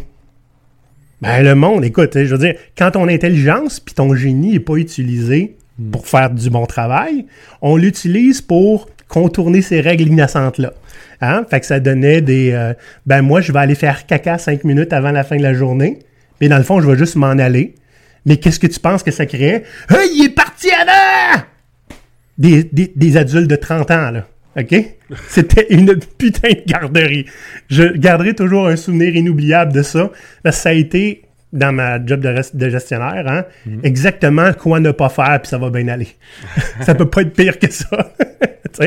Ben, 1.21 1.43
le 1.43 1.53
monde, 1.55 1.83
écoute, 1.83 2.11
je 2.15 2.33
veux 2.33 2.37
dire, 2.37 2.55
quand 2.77 2.91
ton 2.91 3.07
intelligence 3.07 3.79
puis 3.79 3.93
ton 3.93 4.13
génie 4.15 4.53
n'est 4.53 4.59
pas 4.59 4.75
utilisé 4.75 5.55
pour 5.91 6.07
faire 6.07 6.29
du 6.29 6.49
bon 6.49 6.65
travail, 6.65 7.25
on 7.61 7.75
l'utilise 7.75 8.41
pour 8.41 8.89
contourner 9.07 9.61
ces 9.61 9.81
règles 9.81 10.07
innocentes-là. 10.07 10.73
Hein? 11.21 11.45
Fait 11.49 11.59
que 11.59 11.65
ça 11.65 11.79
donnait 11.79 12.21
des... 12.21 12.51
euh, 12.53 12.73
ben, 13.05 13.21
moi, 13.21 13.41
je 13.41 13.51
vais 13.51 13.59
aller 13.59 13.75
faire 13.75 14.05
caca 14.05 14.37
cinq 14.37 14.63
minutes 14.63 14.93
avant 14.93 15.11
la 15.11 15.23
fin 15.23 15.35
de 15.35 15.43
la 15.43 15.53
journée, 15.53 15.99
mais 16.39 16.47
dans 16.47 16.57
le 16.57 16.63
fond, 16.63 16.79
je 16.79 16.89
vais 16.89 16.97
juste 16.97 17.15
m'en 17.15 17.27
aller. 17.27 17.75
Mais 18.25 18.37
qu'est-ce 18.37 18.59
que 18.59 18.67
tu 18.67 18.79
penses 18.79 19.03
que 19.03 19.11
ça 19.11 19.25
créait? 19.25 19.63
Hey, 19.89 20.09
il 20.15 20.25
est 20.25 20.35
parti 20.35 20.69
avant! 20.71 21.43
Des, 22.37 22.63
des, 22.63 22.91
des 22.95 23.17
adultes 23.17 23.49
de 23.49 23.55
30 23.55 23.91
ans, 23.91 24.11
là. 24.11 24.27
OK? 24.57 24.75
C'était 25.27 25.67
une 25.69 25.99
putain 26.17 26.49
de 26.49 26.63
garderie. 26.65 27.25
Je 27.69 27.83
garderai 27.83 28.33
toujours 28.33 28.67
un 28.67 28.75
souvenir 28.75 29.15
inoubliable 29.15 29.73
de 29.73 29.81
ça. 29.81 30.11
Parce 30.43 30.57
que 30.57 30.61
ça 30.63 30.69
a 30.69 30.73
été, 30.73 31.23
dans 31.53 31.73
ma 31.73 32.03
job 32.03 32.21
de, 32.21 32.35
de 32.53 32.69
gestionnaire, 32.69 33.25
hein, 33.27 33.45
exactement 33.83 34.53
quoi 34.53 34.79
ne 34.79 34.91
pas 34.91 35.09
faire, 35.09 35.41
puis 35.41 35.49
ça 35.49 35.57
va 35.57 35.69
bien 35.69 35.87
aller. 35.87 36.09
ça 36.81 36.95
peut 36.95 37.09
pas 37.09 37.21
être 37.21 37.33
pire 37.33 37.59
que 37.59 37.71
ça. 37.71 38.13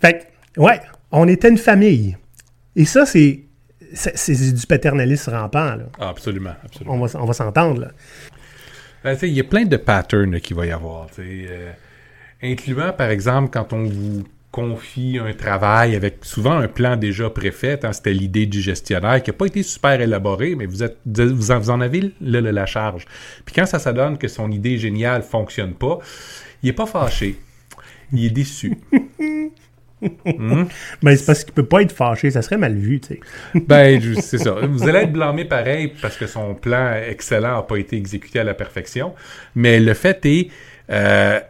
Fait 0.00 0.30
que, 0.54 0.60
ouais, 0.60 0.80
on 1.10 1.26
était 1.28 1.48
une 1.48 1.58
famille. 1.58 2.16
Et 2.76 2.84
ça, 2.84 3.04
c'est, 3.04 3.40
c'est, 3.92 4.54
du 4.54 4.66
paternalisme 4.66 5.32
rampant, 5.32 5.74
là. 5.74 5.84
Ah, 5.98 6.08
absolument, 6.10 6.54
absolument. 6.64 6.94
On 6.94 7.04
va, 7.04 7.20
on 7.20 7.26
va 7.26 7.32
s'entendre. 7.32 7.88
Ben, 9.02 9.16
il 9.22 9.32
y 9.32 9.40
a 9.40 9.44
plein 9.44 9.64
de 9.64 9.76
patterns 9.76 10.40
qu'il 10.40 10.56
va 10.56 10.66
y 10.66 10.70
avoir. 10.70 11.08
euh, 11.18 11.72
incluant, 12.42 12.92
par 12.92 13.10
exemple, 13.10 13.50
quand 13.52 13.72
on 13.72 13.84
vous 13.84 14.24
confie 14.50 15.18
un 15.22 15.32
travail 15.34 15.94
avec 15.94 16.18
souvent 16.22 16.52
un 16.56 16.68
plan 16.68 16.96
déjà 16.96 17.28
préfet, 17.30 17.84
hein, 17.84 17.92
c'était 17.92 18.14
l'idée 18.14 18.46
du 18.46 18.60
gestionnaire 18.62 19.22
qui 19.22 19.30
n'a 19.30 19.36
pas 19.36 19.46
été 19.46 19.62
super 19.62 20.00
élaboré, 20.00 20.54
mais 20.54 20.64
vous, 20.66 20.82
êtes, 20.82 20.96
vous, 21.06 21.50
en, 21.50 21.58
vous 21.58 21.70
en 21.70 21.80
avez 21.80 22.00
le- 22.00 22.40
le- 22.40 22.50
la 22.50 22.64
charge. 22.66 23.04
Puis 23.44 23.54
quand 23.54 23.66
ça 23.66 23.78
s'adonne 23.78 24.16
que 24.16 24.26
son 24.26 24.50
idée 24.50 24.78
géniale 24.78 25.22
fonctionne 25.22 25.74
pas, 25.74 25.98
il 26.62 26.70
est 26.70 26.72
pas 26.72 26.86
fâché. 26.86 27.38
Il 28.12 28.24
est 28.24 28.30
déçu. 28.30 28.76
Ben, 30.00 31.16
c'est 31.16 31.26
parce 31.26 31.42
qu'il 31.42 31.52
peut 31.54 31.66
pas 31.66 31.82
être 31.82 31.90
fâché, 31.90 32.30
ça 32.30 32.40
serait 32.40 32.56
mal 32.56 32.74
vu, 32.76 33.00
tu 33.00 33.08
sais. 33.14 33.20
Ben, 33.66 34.00
c'est 34.20 34.38
ça. 34.38 34.52
Vous 34.52 34.88
allez 34.88 35.00
être 35.00 35.12
blâmé 35.12 35.44
pareil 35.44 35.92
parce 36.00 36.16
que 36.16 36.28
son 36.28 36.54
plan 36.54 36.94
excellent 36.94 37.56
n'a 37.56 37.62
pas 37.62 37.76
été 37.78 37.96
exécuté 37.96 38.38
à 38.38 38.44
la 38.44 38.54
perfection. 38.54 39.14
Mais 39.56 39.80
le 39.80 39.94
fait 39.94 40.24
est 40.24 40.50
euh, 40.90 41.40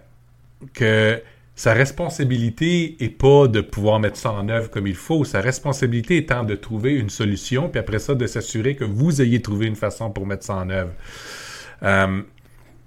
que 0.73 1.21
sa 1.59 1.73
responsabilité 1.73 2.97
est 3.01 3.09
pas 3.09 3.49
de 3.49 3.61
pouvoir 3.61 3.99
mettre 3.99 4.17
ça 4.17 4.31
en 4.31 4.49
œuvre 4.49 4.71
comme 4.71 4.87
il 4.87 4.95
faut. 4.95 5.25
Sa 5.25 5.41
responsabilité 5.41 6.17
étant 6.17 6.45
de 6.45 6.55
trouver 6.55 6.93
une 6.93 7.11
solution, 7.11 7.69
puis 7.69 7.81
après 7.81 7.99
ça, 7.99 8.15
de 8.15 8.29
s'assurer 8.29 8.77
que 8.77 8.85
vous 8.85 9.21
ayez 9.21 9.43
trouvé 9.43 9.67
une 9.67 9.75
façon 9.75 10.09
pour 10.09 10.25
mettre 10.25 10.45
ça 10.45 10.55
en 10.55 10.71
œuvre. 10.71 10.93
Euh, 11.83 12.23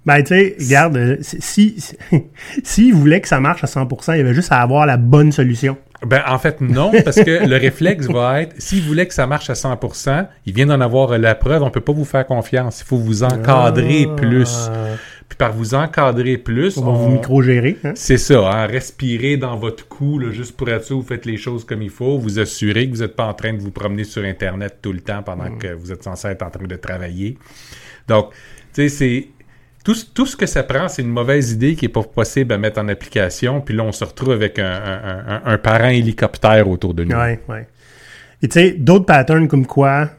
Ben, 0.06 0.22
tu 0.22 0.28
sais, 0.28 0.56
regarde, 0.58 0.96
euh, 0.96 1.16
si, 1.20 1.78
si, 1.78 1.98
s'il 2.64 2.94
voulait 2.94 3.20
que 3.20 3.28
ça 3.28 3.40
marche 3.40 3.62
à 3.62 3.66
100%, 3.66 4.16
il 4.16 4.20
avait 4.20 4.32
juste 4.32 4.52
à 4.52 4.62
avoir 4.62 4.86
la 4.86 4.96
bonne 4.96 5.32
solution. 5.32 5.76
Ben, 6.06 6.22
en 6.26 6.38
fait, 6.38 6.62
non, 6.62 6.90
parce 7.04 7.22
que 7.22 7.46
le 7.46 7.56
réflexe 7.58 8.06
va 8.06 8.40
être, 8.40 8.54
s'il 8.58 8.82
voulait 8.82 9.06
que 9.06 9.14
ça 9.14 9.26
marche 9.26 9.50
à 9.50 9.54
100%, 9.54 10.26
il 10.46 10.54
vient 10.54 10.66
d'en 10.66 10.80
avoir 10.80 11.18
la 11.18 11.34
preuve, 11.34 11.62
on 11.62 11.70
peut 11.70 11.82
pas 11.82 11.92
vous 11.92 12.06
faire 12.06 12.26
confiance. 12.26 12.80
Il 12.80 12.86
faut 12.86 12.96
vous 12.96 13.22
encadrer 13.22 14.06
Ah. 14.10 14.16
plus. 14.16 14.70
Puis 15.32 15.36
par 15.38 15.54
vous 15.54 15.72
encadrer 15.74 16.36
plus, 16.36 16.76
On 16.76 16.82
va 16.84 16.92
vous 16.92 17.08
micro-gérer. 17.08 17.78
Hein? 17.84 17.92
c'est 17.94 18.18
ça, 18.18 18.50
hein, 18.52 18.66
respirer 18.66 19.38
dans 19.38 19.56
votre 19.56 19.88
cou, 19.88 20.18
là, 20.18 20.30
juste 20.30 20.54
pour 20.58 20.68
être 20.68 20.84
sûr 20.84 20.96
que 20.98 21.00
vous 21.02 21.08
faites 21.08 21.24
les 21.24 21.38
choses 21.38 21.64
comme 21.64 21.80
il 21.80 21.88
faut, 21.88 22.18
vous 22.18 22.38
assurer 22.38 22.86
que 22.86 22.94
vous 22.96 23.00
n'êtes 23.00 23.16
pas 23.16 23.24
en 23.24 23.32
train 23.32 23.54
de 23.54 23.58
vous 23.58 23.70
promener 23.70 24.04
sur 24.04 24.22
Internet 24.24 24.80
tout 24.82 24.92
le 24.92 25.00
temps 25.00 25.22
pendant 25.22 25.48
Mm. 25.48 25.58
que 25.58 25.68
vous 25.72 25.90
êtes 25.90 26.02
censé 26.02 26.28
être 26.28 26.42
en 26.42 26.50
train 26.50 26.66
de 26.66 26.76
travailler. 26.76 27.38
Donc, 28.08 28.32
tu 28.74 28.82
sais, 28.82 28.88
c'est... 28.90 29.28
Tout, 29.84 29.94
ce- 29.94 30.04
tout 30.04 30.26
ce 30.26 30.36
que 30.36 30.44
ça 30.44 30.64
prend, 30.64 30.86
c'est 30.88 31.00
une 31.00 31.08
mauvaise 31.08 31.52
idée 31.52 31.76
qui 31.76 31.86
n'est 31.86 31.92
pas 31.92 32.02
possible 32.02 32.52
à 32.52 32.58
mettre 32.58 32.78
en 32.78 32.88
application, 32.88 33.62
puis 33.62 33.74
là, 33.74 33.84
on 33.84 33.92
se 33.92 34.04
retrouve 34.04 34.32
avec 34.32 34.58
un, 34.58 34.64
un- 34.66 35.24
un- 35.36 35.42
un 35.46 35.56
parent 35.58 35.88
hélicoptère 35.88 36.68
autour 36.68 36.92
de 36.92 37.04
nous. 37.04 37.16
Ouais, 37.16 37.40
ouais. 37.48 37.66
Et 38.42 38.48
tu 38.48 38.60
sais, 38.60 38.72
d'autres 38.72 39.06
patterns 39.06 39.48
comme 39.48 39.66
quoi, 39.66 40.10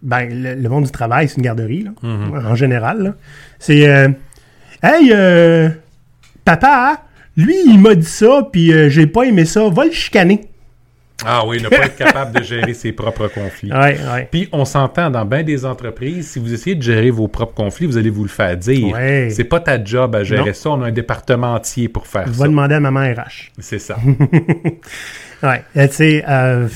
ben, 0.00 0.28
le, 0.30 0.54
le 0.54 0.68
monde 0.70 0.84
du 0.84 0.90
travail, 0.90 1.28
c'est 1.28 1.36
une 1.36 1.42
garderie, 1.42 1.82
là, 1.82 1.90
Mm-hmm. 2.02 2.46
en 2.46 2.54
général. 2.54 3.14
C'est, 3.58 3.86
euh, 3.86 4.08
hey, 4.82 5.10
euh, 5.12 5.68
papa, 6.44 7.02
lui, 7.36 7.54
il 7.66 7.78
m'a 7.80 7.94
dit 7.94 8.04
ça, 8.06 8.48
puis 8.50 8.72
euh, 8.72 8.88
j'ai 8.88 9.06
pas 9.06 9.22
aimé 9.24 9.44
ça, 9.44 9.68
va 9.68 9.84
le 9.84 9.92
chicaner. 9.92 10.40
Ah 11.24 11.46
oui, 11.46 11.62
ne 11.62 11.68
pas 11.68 11.84
être 11.86 11.96
capable 11.96 12.36
de 12.36 12.42
gérer 12.42 12.74
ses 12.74 12.90
propres 12.90 13.28
conflits. 13.28 13.70
Ouais, 13.72 13.96
ouais. 14.12 14.28
Puis 14.28 14.48
on 14.50 14.64
s'entend 14.64 15.08
dans 15.08 15.24
bien 15.24 15.44
des 15.44 15.64
entreprises, 15.64 16.30
si 16.30 16.40
vous 16.40 16.52
essayez 16.52 16.74
de 16.74 16.82
gérer 16.82 17.10
vos 17.10 17.28
propres 17.28 17.54
conflits, 17.54 17.86
vous 17.86 17.96
allez 17.96 18.10
vous 18.10 18.24
le 18.24 18.28
faire 18.28 18.56
dire. 18.56 18.92
Ouais. 18.92 19.28
C'est 19.30 19.44
pas 19.44 19.60
ta 19.60 19.82
job 19.82 20.16
à 20.16 20.24
gérer 20.24 20.46
Non. 20.46 20.52
ça, 20.52 20.70
on 20.70 20.82
a 20.82 20.86
un 20.86 20.92
département 20.92 21.54
entier 21.54 21.88
pour 21.88 22.08
faire 22.08 22.26
Va 22.26 22.32
ça. 22.34 22.48
demander 22.48 22.74
à 22.74 22.80
maman 22.80 23.00
RH. 23.12 23.52
C'est 23.58 23.78
ça. 23.78 23.96
Ouais. 25.44 25.64
Euh, 25.76 25.88
tu 25.88 25.94
sais, 25.94 26.24
euh, 26.28 26.68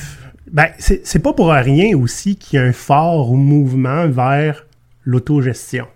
ben, 0.51 0.67
c'est 0.79 1.07
c'est 1.07 1.21
pas 1.21 1.33
pour 1.33 1.51
rien 1.53 1.97
aussi 1.97 2.35
qu'il 2.35 2.59
y 2.59 2.63
a 2.63 2.65
un 2.65 2.73
fort 2.73 3.35
mouvement 3.37 4.09
vers 4.09 4.67
l'autogestion. 5.05 5.87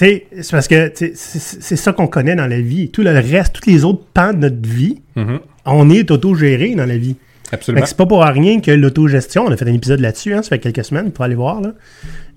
Sais, 0.00 0.26
c'est 0.40 0.50
parce 0.52 0.66
que 0.66 0.90
c'est 0.94 1.76
ça 1.76 1.92
qu'on 1.92 2.06
connaît 2.06 2.34
dans 2.34 2.46
la 2.46 2.60
vie. 2.62 2.88
Tout 2.90 3.02
le 3.02 3.10
reste, 3.10 3.60
tous 3.60 3.68
les 3.70 3.84
autres 3.84 4.02
pans 4.14 4.32
de 4.32 4.38
notre 4.38 4.66
vie, 4.66 5.02
Mhm. 5.14 5.40
on 5.66 5.90
est 5.90 6.10
autogéré 6.10 6.74
dans 6.74 6.86
la 6.86 6.96
vie. 6.96 7.16
Absolument. 7.52 7.84
c'est 7.84 7.96
pas 7.96 8.06
pour 8.06 8.22
rien 8.22 8.60
que 8.60 8.70
l'autogestion, 8.70 9.44
on 9.46 9.50
a 9.50 9.56
fait 9.56 9.68
un 9.68 9.74
épisode 9.74 9.98
là-dessus, 10.00 10.32
hein, 10.32 10.40
ça 10.42 10.50
fait 10.50 10.60
quelques 10.60 10.84
semaines, 10.84 11.10
pour 11.10 11.24
aller 11.24 11.34
voir, 11.34 11.60
là. 11.60 11.74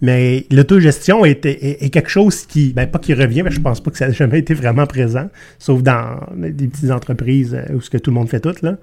Mais 0.01 0.46
l'autogestion 0.51 1.24
est, 1.24 1.46
est, 1.46 1.84
est 1.86 1.89
quelque 1.89 2.10
chose 2.10 2.46
qui, 2.48 2.74
ben 2.74 2.88
pas 2.88 2.98
qui 3.00 3.13
revient, 3.13 3.43
mais 3.43 3.51
je 3.51 3.62
pense 3.62 3.79
pas 3.79 3.91
que 3.91 3.98
ça 3.98 4.05
a 4.05 4.12
jamais 4.12 4.39
été 4.39 4.53
vraiment 4.55 4.86
présent, 4.88 5.29
sauf 5.60 5.84
dans 5.84 6.20
des 6.36 6.67
petites 6.67 6.89
entreprises 6.91 7.53
euh, 7.53 7.75
où 7.75 7.79
ce 7.82 7.89
que 7.91 7.98
tout 8.00 8.10
le 8.12 8.15
monde 8.15 8.27
fait 8.27 8.39
tout, 8.41 8.55
là. 8.63 8.75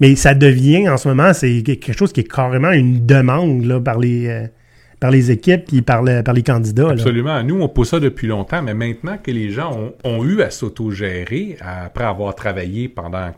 Mais 0.00 0.14
ça 0.16 0.34
devient, 0.34 0.88
en 0.88 0.98
ce 0.98 1.08
moment, 1.08 1.32
c'est 1.32 1.62
quelque 1.62 1.92
chose 1.94 2.12
qui 2.12 2.20
est 2.20 2.30
carrément 2.30 2.70
une 2.72 3.06
demande, 3.06 3.64
là, 3.64 3.80
par 3.80 3.98
les, 3.98 4.28
euh, 4.28 4.46
par 5.00 5.10
les 5.10 5.30
équipes 5.30 5.64
et 5.72 5.82
par, 5.82 6.02
le- 6.02 6.22
par 6.22 6.34
les 6.34 6.42
candidats, 6.42 6.84
là. 6.84 6.90
Absolument. 6.92 7.42
Nous, 7.42 7.60
on 7.60 7.68
pose 7.68 7.88
ça 7.88 7.98
depuis 8.00 8.28
longtemps, 8.28 8.62
mais 8.62 8.74
maintenant 8.74 9.16
que 9.16 9.30
les 9.30 9.50
gens 9.50 9.72
ont, 9.76 9.94
ont 10.04 10.24
eu 10.24 10.42
à 10.42 10.50
s'autogérer 10.50 11.56
après 11.60 12.04
avoir 12.04 12.34
travaillé 12.34 12.88
pendant 12.88 13.32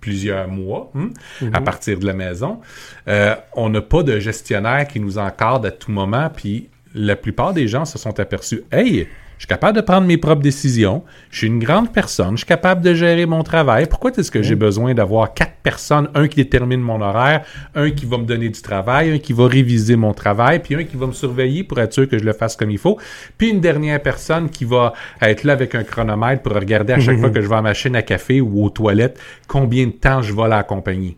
plusieurs 0.00 0.48
mois 0.48 0.90
hein, 0.94 1.10
à 1.52 1.60
partir 1.60 1.98
de 1.98 2.06
la 2.06 2.12
maison, 2.12 2.60
euh, 3.08 3.34
on 3.54 3.68
n'a 3.70 3.80
pas 3.82 4.02
de 4.02 4.18
gestionnaire 4.20 4.86
qui 4.86 5.00
nous 5.00 5.18
encadre 5.18 5.66
à 5.66 5.70
tout 5.70 5.90
moment, 5.90 6.30
puis 6.34 6.68
la 6.94 7.16
plupart 7.16 7.52
des 7.52 7.66
gens 7.68 7.84
se 7.84 7.98
sont 7.98 8.18
aperçus, 8.20 8.62
hey, 8.72 9.06
je 9.36 9.42
suis 9.42 9.48
capable 9.48 9.76
de 9.76 9.82
prendre 9.82 10.06
mes 10.06 10.16
propres 10.16 10.42
décisions, 10.42 11.04
je 11.30 11.38
suis 11.38 11.46
une 11.46 11.58
grande 11.58 11.92
personne, 11.92 12.32
je 12.32 12.38
suis 12.38 12.46
capable 12.46 12.80
de 12.82 12.94
gérer 12.94 13.26
mon 13.26 13.42
travail. 13.42 13.86
Pourquoi 13.86 14.10
est-ce 14.16 14.30
que 14.30 14.42
j'ai 14.42 14.54
besoin 14.54 14.94
d'avoir 14.94 15.34
quatre 15.34 15.56
personnes, 15.62 16.08
un 16.14 16.26
qui 16.26 16.36
détermine 16.36 16.80
mon 16.80 17.00
horaire, 17.00 17.44
un 17.74 17.90
qui 17.90 18.06
va 18.06 18.18
me 18.18 18.24
donner 18.24 18.48
du 18.48 18.62
travail, 18.62 19.12
un 19.12 19.18
qui 19.18 19.32
va 19.32 19.46
réviser 19.46 19.96
mon 19.96 20.14
travail, 20.14 20.60
puis 20.60 20.74
un 20.74 20.84
qui 20.84 20.96
va 20.96 21.06
me 21.06 21.12
surveiller 21.12 21.64
pour 21.64 21.78
être 21.80 21.92
sûr 21.92 22.08
que 22.08 22.18
je 22.18 22.24
le 22.24 22.32
fasse 22.32 22.56
comme 22.56 22.70
il 22.70 22.78
faut, 22.78 22.98
puis 23.36 23.50
une 23.50 23.60
dernière 23.60 24.00
personne 24.00 24.48
qui 24.48 24.64
va 24.64 24.94
être 25.20 25.44
là 25.44 25.52
avec 25.52 25.74
un 25.74 25.84
chronomètre 25.84 26.42
pour 26.42 26.54
regarder 26.54 26.94
à 26.94 27.00
chaque 27.00 27.18
fois 27.20 27.30
que 27.30 27.40
je 27.42 27.48
vais 27.48 27.56
à 27.56 27.62
ma 27.62 27.70
machine 27.70 27.94
à 27.96 28.02
café 28.02 28.40
ou 28.40 28.64
aux 28.64 28.70
toilettes 28.70 29.20
combien 29.48 29.86
de 29.86 29.92
temps 29.92 30.22
je 30.22 30.32
vais 30.32 30.48
l'accompagner. 30.48 31.16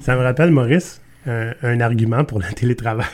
Ça 0.00 0.16
me 0.16 0.22
rappelle, 0.22 0.50
Maurice, 0.50 1.00
un, 1.26 1.52
un 1.62 1.80
argument 1.80 2.24
pour 2.24 2.38
le 2.38 2.46
télétravail. 2.54 3.06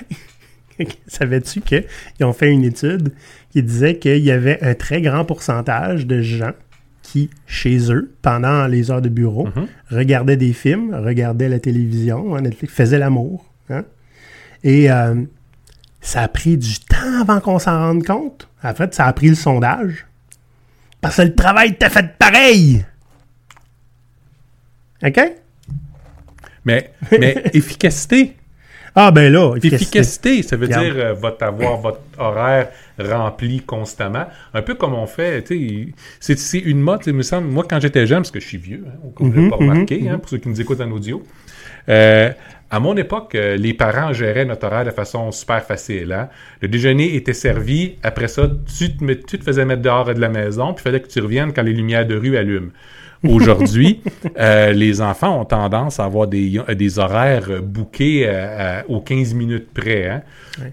Savais-tu 1.07 1.61
qu'ils 1.61 1.85
ont 2.23 2.33
fait 2.33 2.51
une 2.51 2.65
étude 2.65 3.13
qui 3.51 3.63
disait 3.63 3.99
qu'il 3.99 4.19
y 4.23 4.31
avait 4.31 4.63
un 4.63 4.75
très 4.75 5.01
grand 5.03 5.25
pourcentage 5.25 6.07
de 6.07 6.21
gens 6.23 6.53
qui, 7.03 7.31
chez 7.47 7.93
eux, 7.93 8.15
pendant 8.23 8.67
les 8.67 8.91
heures 8.91 9.03
de 9.03 9.09
bureau, 9.09 9.47
Mhm. 9.55 9.67
regardaient 9.91 10.37
des 10.37 10.53
films, 10.53 10.95
regardaient 10.95 11.49
la 11.49 11.59
télévision, 11.59 12.35
hein, 12.37 12.41
Netflix, 12.43 12.73
faisaient 12.75 12.99
l'amour. 12.99 13.45
hein. 13.71 13.85
Et 14.65 14.91
euh, 14.91 15.15
ça 16.01 16.23
a 16.23 16.29
pris 16.29 16.57
du 16.57 16.79
temps 16.81 17.21
avant 17.21 17.41
qu'on 17.41 17.59
s'en 17.59 17.77
rende 17.79 18.05
compte. 18.05 18.49
En 18.63 18.73
fait, 18.75 18.95
ça 18.95 19.07
a 19.07 19.13
pris 19.13 19.29
le 19.29 19.35
sondage. 19.35 20.07
Parce 21.01 21.17
que 21.17 21.23
le 21.23 21.35
travail 21.35 21.77
t'a 21.77 21.91
fait 21.91 22.17
pareil. 22.17 22.85
OK? 25.05 25.21
Mais, 26.65 26.93
mais 27.19 27.43
efficacité. 27.55 28.37
Ah, 28.95 29.11
ben 29.11 29.33
là, 29.33 29.55
Efficacité, 29.63 30.43
ça 30.43 30.57
veut 30.57 30.69
dire 30.69 30.93
euh, 30.97 31.15
votre, 31.15 31.43
avoir 31.45 31.79
votre 31.79 32.01
horaire 32.19 32.69
rempli 32.99 33.61
constamment. 33.63 34.27
Un 34.53 34.61
peu 34.61 34.75
comme 34.75 34.93
on 34.95 35.07
fait, 35.07 35.43
tu 35.45 35.57
sais, 35.57 35.95
c'est- 36.21 36.39
c'est 36.39 36.59
une 36.59 36.81
mode, 36.81 37.01
il 37.07 37.15
me 37.15 37.23
semble, 37.23 37.49
moi 37.49 37.65
quand 37.69 37.81
j'étais 37.81 38.07
jeune, 38.07 38.19
parce 38.19 38.31
que 38.31 38.41
je 38.41 38.47
suis 38.47 38.59
vieux, 38.59 38.85
hein, 38.87 38.99
on 39.19 39.25
ne 39.29 39.41
Mhm, 39.41 39.49
pas 39.49 39.57
remarqué, 39.57 40.09
hein, 40.09 40.19
pour 40.19 40.29
ceux 40.29 40.37
qui 40.39 40.49
nous 40.51 40.61
écoutent 40.61 40.83
en 40.83 40.91
audio, 40.91 41.23
euh, 41.89 42.31
à 42.71 42.81
mon 42.81 42.97
époque, 42.97 43.35
euh, 43.35 43.57
les 43.57 43.75
parents 43.75 44.13
géraient 44.13 44.45
notre 44.45 44.67
horaire 44.67 44.85
de 44.85 44.91
façon 44.91 45.31
super 45.33 45.63
facile. 45.65 46.13
hein. 46.13 46.29
Le 46.61 46.69
déjeuner 46.69 47.15
était 47.17 47.35
servi, 47.35 47.97
après 48.03 48.29
ça, 48.29 48.51
tu 48.79 48.97
te, 48.97 49.13
tu 49.13 49.39
te 49.39 49.45
faisais 49.45 49.65
mettre 49.65 49.83
dehors 49.83 50.05
de 50.13 50.21
la 50.21 50.29
maison, 50.29 50.75
puis 50.75 50.83
il 50.83 50.85
fallait 50.85 51.01
que 51.01 51.09
tu 51.09 51.21
reviennes 51.21 51.53
quand 51.53 51.63
les 51.63 51.73
lumières 51.73 52.07
de 52.07 52.17
rue 52.17 52.37
allument. 52.37 52.71
Aujourd'hui, 53.29 54.01
euh, 54.39 54.73
les 54.73 55.01
enfants 55.01 55.41
ont 55.41 55.45
tendance 55.45 56.01
à 56.01 56.05
avoir 56.05 56.27
des, 56.27 56.61
des 56.77 56.99
horaires 56.99 57.47
euh, 57.51 57.61
bookés 57.61 58.25
euh, 58.27 58.81
à- 58.83 58.91
aux 58.91 59.01
15 59.01 59.35
minutes 59.35 59.69
près. 59.73 60.09
Hein? 60.09 60.23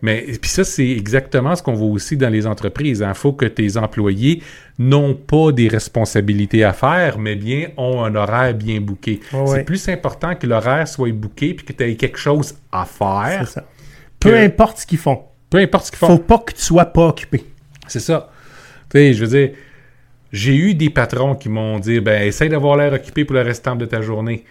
Mais 0.01 0.25
puis 0.41 0.49
ça, 0.49 0.63
c'est 0.63 0.89
exactement 0.89 1.55
ce 1.55 1.61
qu'on 1.63 1.73
voit 1.73 1.89
aussi 1.89 2.17
dans 2.17 2.29
les 2.29 2.47
entreprises. 2.47 3.05
Il 3.07 3.13
faut 3.13 3.33
que 3.33 3.45
tes 3.45 3.77
employés 3.77 4.41
n'ont 4.79 5.13
pas 5.13 5.51
des 5.51 5.67
responsabilités 5.67 6.63
à 6.63 6.73
faire, 6.73 7.19
mais 7.19 7.35
bien 7.35 7.67
ont 7.77 8.03
un 8.03 8.15
horaire 8.15 8.53
bien 8.53 8.81
booké. 8.81 9.19
Ouais, 9.31 9.45
c'est 9.47 9.63
plus 9.63 9.87
important 9.89 10.35
que 10.35 10.47
l'horaire 10.47 10.87
soit 10.87 11.11
booké 11.11 11.53
puis 11.53 11.65
que 11.65 11.73
tu 11.73 11.83
aies 11.83 11.95
quelque 11.95 12.17
chose 12.17 12.55
à 12.71 12.85
faire. 12.85 13.45
C'est 13.45 13.53
ça. 13.53 13.65
Peu 14.19 14.31
que- 14.31 14.35
importe 14.45 14.79
ce 14.79 14.85
qu'ils 14.87 14.97
font. 14.97 15.21
Peu 15.49 15.59
importe 15.59 15.85
ce 15.85 15.91
qu'ils 15.91 15.99
font. 15.99 16.07
Faut 16.07 16.17
pas 16.17 16.39
que 16.39 16.53
tu 16.53 16.61
sois 16.61 16.85
pas 16.85 17.07
occupé. 17.07 17.43
C'est 17.87 17.99
ça. 17.99 18.29
Tu 18.91 18.97
sais, 18.99 19.13
je 19.13 19.23
veux 19.25 19.29
dire, 19.29 19.51
j'ai 20.31 20.55
eu 20.55 20.75
des 20.75 20.89
patrons 20.89 21.35
qui 21.35 21.49
m'ont 21.49 21.79
dit, 21.79 21.99
ben, 21.99 22.23
essaye 22.23 22.49
d'avoir 22.49 22.77
l'air 22.77 22.93
occupé 22.93 23.25
pour 23.25 23.35
le 23.35 23.41
restant 23.41 23.75
de 23.75 23.85
ta 23.85 24.01
journée. 24.01 24.45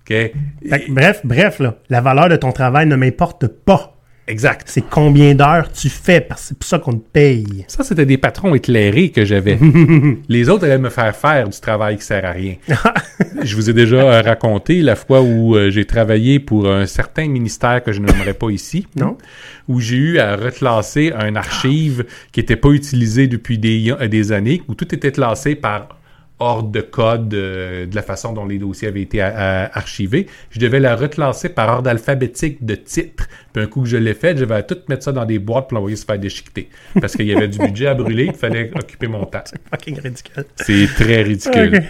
OK? 0.00 0.08
Fait 0.08 0.32
que, 0.62 0.92
bref, 0.92 1.20
bref, 1.24 1.58
là, 1.58 1.76
la 1.88 2.00
valeur 2.00 2.28
de 2.28 2.36
ton 2.36 2.52
travail 2.52 2.86
ne 2.86 2.96
m'importe 2.96 3.46
pas. 3.46 3.97
Exact. 4.28 4.64
C'est 4.66 4.84
combien 4.88 5.34
d'heures 5.34 5.72
tu 5.72 5.88
fais, 5.88 6.20
parce 6.20 6.42
que 6.42 6.48
c'est 6.48 6.58
pour 6.58 6.68
ça 6.68 6.78
qu'on 6.78 6.92
te 6.92 7.04
paye. 7.12 7.64
Ça, 7.66 7.82
c'était 7.82 8.04
des 8.04 8.18
patrons 8.18 8.54
éclairés 8.54 9.08
que 9.08 9.24
j'avais. 9.24 9.58
Les 10.28 10.50
autres 10.50 10.64
allaient 10.64 10.78
me 10.78 10.90
faire 10.90 11.16
faire 11.16 11.48
du 11.48 11.58
travail 11.58 11.96
qui 11.96 12.04
sert 12.04 12.26
à 12.26 12.32
rien. 12.32 12.56
Je 13.42 13.56
vous 13.56 13.70
ai 13.70 13.72
déjà 13.72 13.96
euh, 13.96 14.20
raconté 14.20 14.82
la 14.82 14.96
fois 14.96 15.22
où 15.22 15.56
euh, 15.56 15.70
j'ai 15.70 15.84
travaillé 15.84 16.40
pour 16.40 16.68
un 16.68 16.86
certain 16.86 17.28
ministère 17.28 17.82
que 17.82 17.92
je 17.92 18.00
n'aimerais 18.00 18.34
pas 18.34 18.50
ici. 18.50 18.86
Non? 18.96 19.16
Où 19.68 19.80
j'ai 19.80 19.96
eu 19.96 20.18
à 20.18 20.36
reclasser 20.36 21.12
un 21.16 21.36
archive 21.36 22.04
qui 22.32 22.40
n'était 22.40 22.56
pas 22.56 22.70
utilisé 22.70 23.28
depuis 23.28 23.58
des, 23.58 23.94
euh, 23.98 24.08
des 24.08 24.32
années, 24.32 24.62
où 24.68 24.74
tout 24.74 24.92
était 24.94 25.12
classé 25.12 25.54
par 25.54 25.97
ordre 26.40 26.70
de 26.70 26.80
code 26.80 27.34
euh, 27.34 27.86
de 27.86 27.94
la 27.96 28.02
façon 28.02 28.32
dont 28.32 28.46
les 28.46 28.58
dossiers 28.58 28.88
avaient 28.88 29.02
été 29.02 29.20
a- 29.20 29.70
archivés. 29.74 30.26
Je 30.50 30.60
devais 30.60 30.78
la 30.80 30.94
reclasser 30.94 31.48
par 31.48 31.68
ordre 31.68 31.90
alphabétique 31.90 32.64
de 32.64 32.74
titre. 32.76 33.26
Puis 33.52 33.62
un 33.62 33.66
coup 33.66 33.82
que 33.82 33.88
je 33.88 33.96
l'ai 33.96 34.14
fait, 34.14 34.36
je 34.36 34.44
vais 34.44 34.62
tout 34.62 34.78
mettre 34.88 35.02
ça 35.04 35.12
dans 35.12 35.24
des 35.24 35.38
boîtes 35.38 35.68
pour 35.68 35.74
l'envoyer 35.76 35.96
se 35.96 36.04
faire 36.04 36.18
déchiqueter. 36.18 36.68
Parce 37.00 37.14
qu'il 37.16 37.26
y 37.26 37.34
avait 37.34 37.48
du 37.48 37.58
budget 37.58 37.88
à 37.88 37.94
brûler, 37.94 38.26
il 38.26 38.34
fallait 38.34 38.70
occuper 38.74 39.08
mon 39.08 39.24
temps. 39.24 39.42
Fucking 39.70 39.98
ridicule. 40.00 40.44
C'est 40.56 40.86
très 40.94 41.22
ridicule. 41.22 41.82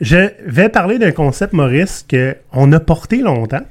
Je 0.00 0.30
vais 0.46 0.68
parler 0.68 0.98
d'un 0.98 1.12
concept, 1.12 1.52
Maurice, 1.52 2.06
qu'on 2.10 2.72
a 2.72 2.80
porté 2.80 3.18
longtemps, 3.20 3.64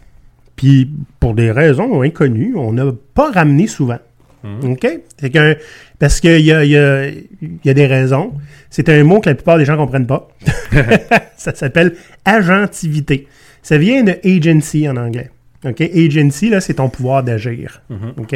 puis 0.56 0.90
pour 1.20 1.34
des 1.34 1.52
raisons 1.52 2.02
inconnues, 2.02 2.54
on 2.56 2.74
n'a 2.74 2.92
pas 3.16 3.32
ramené 3.32 3.66
souvent. 3.68 3.98
OK? 4.44 4.88
C'est 5.20 5.30
qu'un- 5.30 5.56
parce 6.00 6.20
qu'il 6.20 6.40
y 6.42 6.52
a, 6.52 6.64
y, 6.64 6.78
a, 6.78 7.08
y 7.10 7.70
a 7.70 7.74
des 7.74 7.86
raisons. 7.86 8.34
C'est 8.70 8.88
un 8.90 9.04
mot 9.04 9.20
que 9.20 9.30
la 9.30 9.36
plupart 9.36 9.58
des 9.58 9.66
gens 9.66 9.74
ne 9.74 9.78
comprennent 9.78 10.08
pas. 10.08 10.28
ça 11.38 11.54
s'appelle 11.56 11.96
agentivité. 12.26 13.28
Ça 13.62 13.78
vient 13.78 14.04
de 14.04 14.16
agency 14.24 14.88
en 14.88 14.96
anglais. 14.98 15.30
OK? 15.66 15.82
Agency, 15.82 16.50
là, 16.50 16.62
c'est 16.62 16.76
ton 16.76 16.90
pouvoir 16.90 17.24
d'agir. 17.24 17.82
OK? 18.18 18.36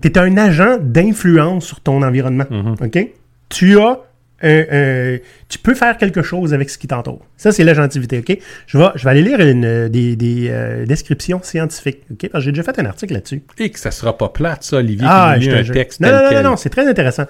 Tu 0.00 0.08
es 0.08 0.18
un 0.18 0.36
agent 0.36 0.78
d'influence 0.80 1.64
sur 1.66 1.80
ton 1.80 2.02
environnement. 2.02 2.44
OK? 2.80 3.08
Tu 3.48 3.78
as 3.78 4.00
un- 4.42 4.64
un- 4.70 5.18
tu 5.48 5.58
peux 5.58 5.74
faire 5.74 5.96
quelque 5.98 6.22
chose 6.22 6.54
avec 6.54 6.70
ce 6.70 6.78
qui 6.78 6.86
t'entoure. 6.88 7.24
Ça, 7.36 7.52
c'est 7.52 7.64
l'agentivité, 7.64 8.18
OK? 8.18 8.38
Je 8.66 8.78
vais, 8.78 8.86
je 8.94 9.04
vais 9.04 9.10
aller 9.10 9.22
lire 9.22 9.40
une, 9.40 9.64
euh, 9.64 9.88
des, 9.88 10.16
des, 10.16 10.48
euh, 10.50 10.86
descriptions 10.86 11.40
scientifiques, 11.42 12.00
OK? 12.10 12.28
Parce 12.30 12.42
que 12.42 12.46
j'ai 12.46 12.52
déjà 12.52 12.62
fait 12.62 12.78
un 12.80 12.86
article 12.86 13.12
là-dessus. 13.14 13.42
Et 13.58 13.70
que 13.70 13.78
ça 13.78 13.90
sera 13.90 14.16
pas 14.16 14.28
plate, 14.30 14.62
ça, 14.64 14.78
Olivier, 14.78 15.06
Ah, 15.08 15.36
qui 15.38 15.50
un 15.50 15.62
texte 15.62 16.00
non, 16.00 16.08
tel 16.08 16.16
non, 16.16 16.22
non, 16.22 16.28
quel. 16.30 16.42
non, 16.42 16.56
c'est 16.56 16.70
très 16.70 16.86
intéressant. 16.88 17.24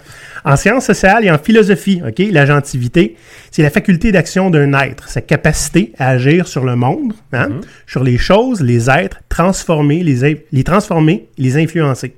En 0.44 0.56
sciences 0.56 0.86
sociales 0.86 1.24
et 1.24 1.30
en 1.30 1.38
philosophie, 1.38 2.00
OK, 2.06 2.22
l'agentivité, 2.30 3.16
c'est 3.50 3.62
la 3.62 3.70
faculté 3.70 4.12
d'action 4.12 4.50
d'un 4.50 4.72
être, 4.80 5.08
sa 5.08 5.20
capacité 5.20 5.92
à 5.98 6.08
agir 6.10 6.46
sur 6.48 6.64
le 6.64 6.76
monde, 6.76 7.12
hein, 7.32 7.48
Mm-hmm. 7.48 7.60
sur 7.86 8.04
les 8.04 8.18
choses, 8.18 8.60
les 8.60 8.88
êtres, 8.88 9.18
transformer, 9.28 10.02
les, 10.04 10.62
transformer, 10.64 11.26
les 11.38 11.56
influencer. 11.56 12.14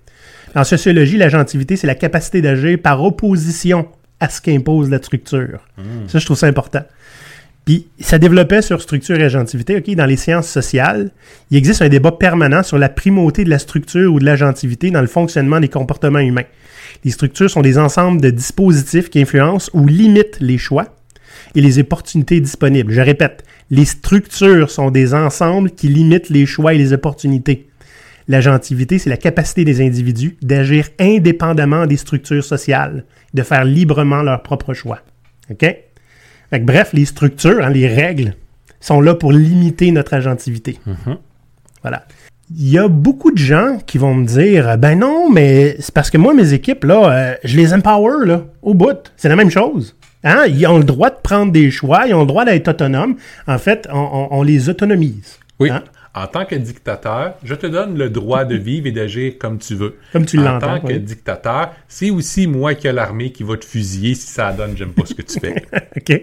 En 0.54 0.62
sociologie, 0.64 1.16
l'agentivité, 1.16 1.76
c'est 1.76 1.86
la 1.88 1.94
capacité 1.96 2.40
d'agir 2.42 2.78
par 2.80 3.02
opposition 3.02 3.88
à 4.20 4.28
ce 4.28 4.40
qu'impose 4.40 4.90
la 4.90 4.98
structure. 4.98 5.60
Mm. 5.76 6.08
Ça, 6.08 6.18
je 6.18 6.24
trouve 6.24 6.36
ça 6.36 6.46
important. 6.46 6.82
Puis 7.64 7.86
ça 7.98 8.18
développait 8.18 8.62
sur 8.62 8.82
structure 8.82 9.18
et 9.18 9.24
agentivité. 9.24 9.76
OK, 9.76 9.94
dans 9.94 10.04
les 10.06 10.16
sciences 10.16 10.48
sociales, 10.48 11.10
il 11.50 11.56
existe 11.56 11.80
un 11.80 11.88
débat 11.88 12.12
permanent 12.12 12.62
sur 12.62 12.78
la 12.78 12.90
primauté 12.90 13.44
de 13.44 13.50
la 13.50 13.58
structure 13.58 14.12
ou 14.12 14.18
de 14.18 14.24
l'agentivité 14.24 14.90
dans 14.90 15.00
le 15.00 15.06
fonctionnement 15.06 15.60
des 15.60 15.68
comportements 15.68 16.18
humains. 16.18 16.44
Les 17.04 17.10
structures 17.10 17.50
sont 17.50 17.62
des 17.62 17.78
ensembles 17.78 18.20
de 18.20 18.30
dispositifs 18.30 19.08
qui 19.08 19.20
influencent 19.20 19.70
ou 19.72 19.86
limitent 19.86 20.38
les 20.40 20.58
choix. 20.58 20.94
et 21.56 21.60
les 21.60 21.78
opportunités 21.78 22.40
disponibles. 22.40 22.92
Je 22.92 23.00
répète, 23.00 23.44
les 23.70 23.84
structures 23.84 24.70
sont 24.70 24.90
des 24.90 25.14
ensembles 25.14 25.70
qui 25.70 25.88
limitent 25.88 26.28
les 26.28 26.46
choix 26.46 26.74
et 26.74 26.78
les 26.78 26.92
opportunités. 26.92 27.68
L'agentivité, 28.26 28.98
c'est 28.98 29.10
la 29.10 29.16
capacité 29.16 29.64
des 29.64 29.84
individus 29.84 30.36
d'agir 30.42 30.88
indépendamment 30.98 31.86
des 31.86 31.96
structures 31.96 32.44
sociales, 32.44 33.04
de 33.34 33.42
faire 33.42 33.64
librement 33.64 34.22
leurs 34.22 34.42
propres 34.42 34.72
choix. 34.74 35.00
OK? 35.50 35.60
Fait 35.60 36.60
que 36.60 36.64
bref, 36.64 36.90
les 36.92 37.04
structures, 37.04 37.64
hein, 37.64 37.70
les 37.70 37.86
règles, 37.88 38.34
sont 38.80 39.00
là 39.00 39.14
pour 39.14 39.32
limiter 39.32 39.90
notre 39.90 40.14
agentivité. 40.14 40.78
Mhm. 40.86 41.16
Voilà. 41.82 42.04
Il 42.54 42.68
y 42.68 42.78
a 42.78 42.88
beaucoup 42.88 43.30
de 43.32 43.38
gens 43.38 43.78
qui 43.86 43.96
vont 43.98 44.14
me 44.14 44.26
dire 44.26 44.76
Ben 44.78 44.98
non, 44.98 45.30
mais 45.30 45.76
c'est 45.80 45.92
parce 45.94 46.10
que 46.10 46.18
moi, 46.18 46.34
mes 46.34 46.52
équipes, 46.52 46.84
là, 46.84 47.10
euh, 47.10 47.34
je 47.42 47.56
les 47.56 47.72
empower, 47.72 48.26
là, 48.26 48.42
au 48.62 48.74
bout. 48.74 49.10
C'est 49.16 49.30
la 49.30 49.36
même 49.36 49.50
chose. 49.50 49.96
Hein? 50.22 50.44
Ils 50.48 50.66
ont 50.66 50.78
le 50.78 50.84
droit 50.84 51.10
de 51.10 51.16
prendre 51.22 51.52
des 51.52 51.70
choix, 51.70 52.06
ils 52.06 52.14
ont 52.14 52.20
le 52.20 52.26
droit 52.26 52.44
d'être 52.44 52.68
autonomes. 52.68 53.16
En 53.46 53.58
fait, 53.58 53.88
on, 53.92 53.98
on- 53.98 54.28
on 54.38 54.42
les 54.42 54.68
autonomise. 54.68 55.38
Oui. 55.58 55.70
Hein? 55.70 55.82
En 56.16 56.28
tant 56.28 56.44
que 56.44 56.54
dictateur, 56.54 57.34
je 57.42 57.56
te 57.56 57.66
donne 57.66 57.98
le 57.98 58.08
droit 58.08 58.44
de 58.44 58.54
vivre 58.54 58.86
et 58.86 58.92
d'agir 58.92 59.32
comme 59.36 59.58
tu 59.58 59.74
veux. 59.74 59.96
Comme 60.12 60.24
tu 60.24 60.38
en 60.38 60.42
l'entends, 60.42 60.78
tant 60.78 60.86
que 60.86 60.92
dictateur, 60.92 61.72
c'est 61.88 62.10
aussi 62.10 62.46
moi 62.46 62.74
qui 62.74 62.86
ai 62.86 62.92
l'armée 62.92 63.32
qui 63.32 63.42
va 63.42 63.56
te 63.56 63.64
fusiller 63.64 64.14
si 64.14 64.28
ça 64.28 64.52
donne 64.52 64.76
j'aime 64.76 64.92
pas 64.92 65.06
ce 65.06 65.14
que 65.14 65.22
tu 65.22 65.40
fais. 65.40 65.64
OK. 65.96 66.22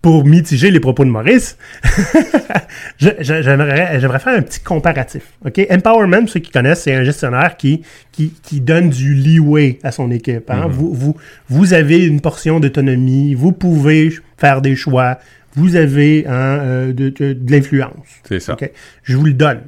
Pour 0.00 0.24
mitiger 0.24 0.70
les 0.70 0.80
propos 0.80 1.04
de 1.04 1.10
Maurice, 1.10 1.58
j'aimerais 2.98 4.18
faire 4.18 4.38
un 4.38 4.42
petit 4.42 4.60
comparatif. 4.60 5.32
OK? 5.44 5.60
Empowerment, 5.70 6.26
ceux 6.28 6.40
qui 6.40 6.50
connaissent, 6.50 6.82
c'est 6.82 6.94
un 6.94 7.04
gestionnaire 7.04 7.56
qui, 7.56 7.82
qui, 8.12 8.32
qui 8.42 8.60
donne 8.60 8.90
du 8.90 9.14
leeway 9.14 9.78
à 9.82 9.92
son 9.92 10.10
équipe. 10.10 10.50
hein? 10.50 10.66
vous, 10.68 10.94
vous, 10.94 11.16
vous 11.48 11.72
avez 11.74 12.04
une 12.06 12.20
portion 12.20 12.60
d'autonomie, 12.60 13.34
vous 13.34 13.52
pouvez 13.52 14.14
faire 14.38 14.62
des 14.62 14.76
choix, 14.76 15.18
vous 15.54 15.76
avez 15.76 16.26
hein, 16.26 16.32
euh, 16.32 16.92
de, 16.92 17.08
de- 17.10 17.32
de 17.32 17.52
l'influence. 17.52 17.92
C'est 18.24 18.40
ça. 18.40 18.54
Je 19.02 19.16
vous 19.16 19.24
le 19.24 19.32
donne. 19.32 19.60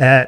Euh, 0.00 0.24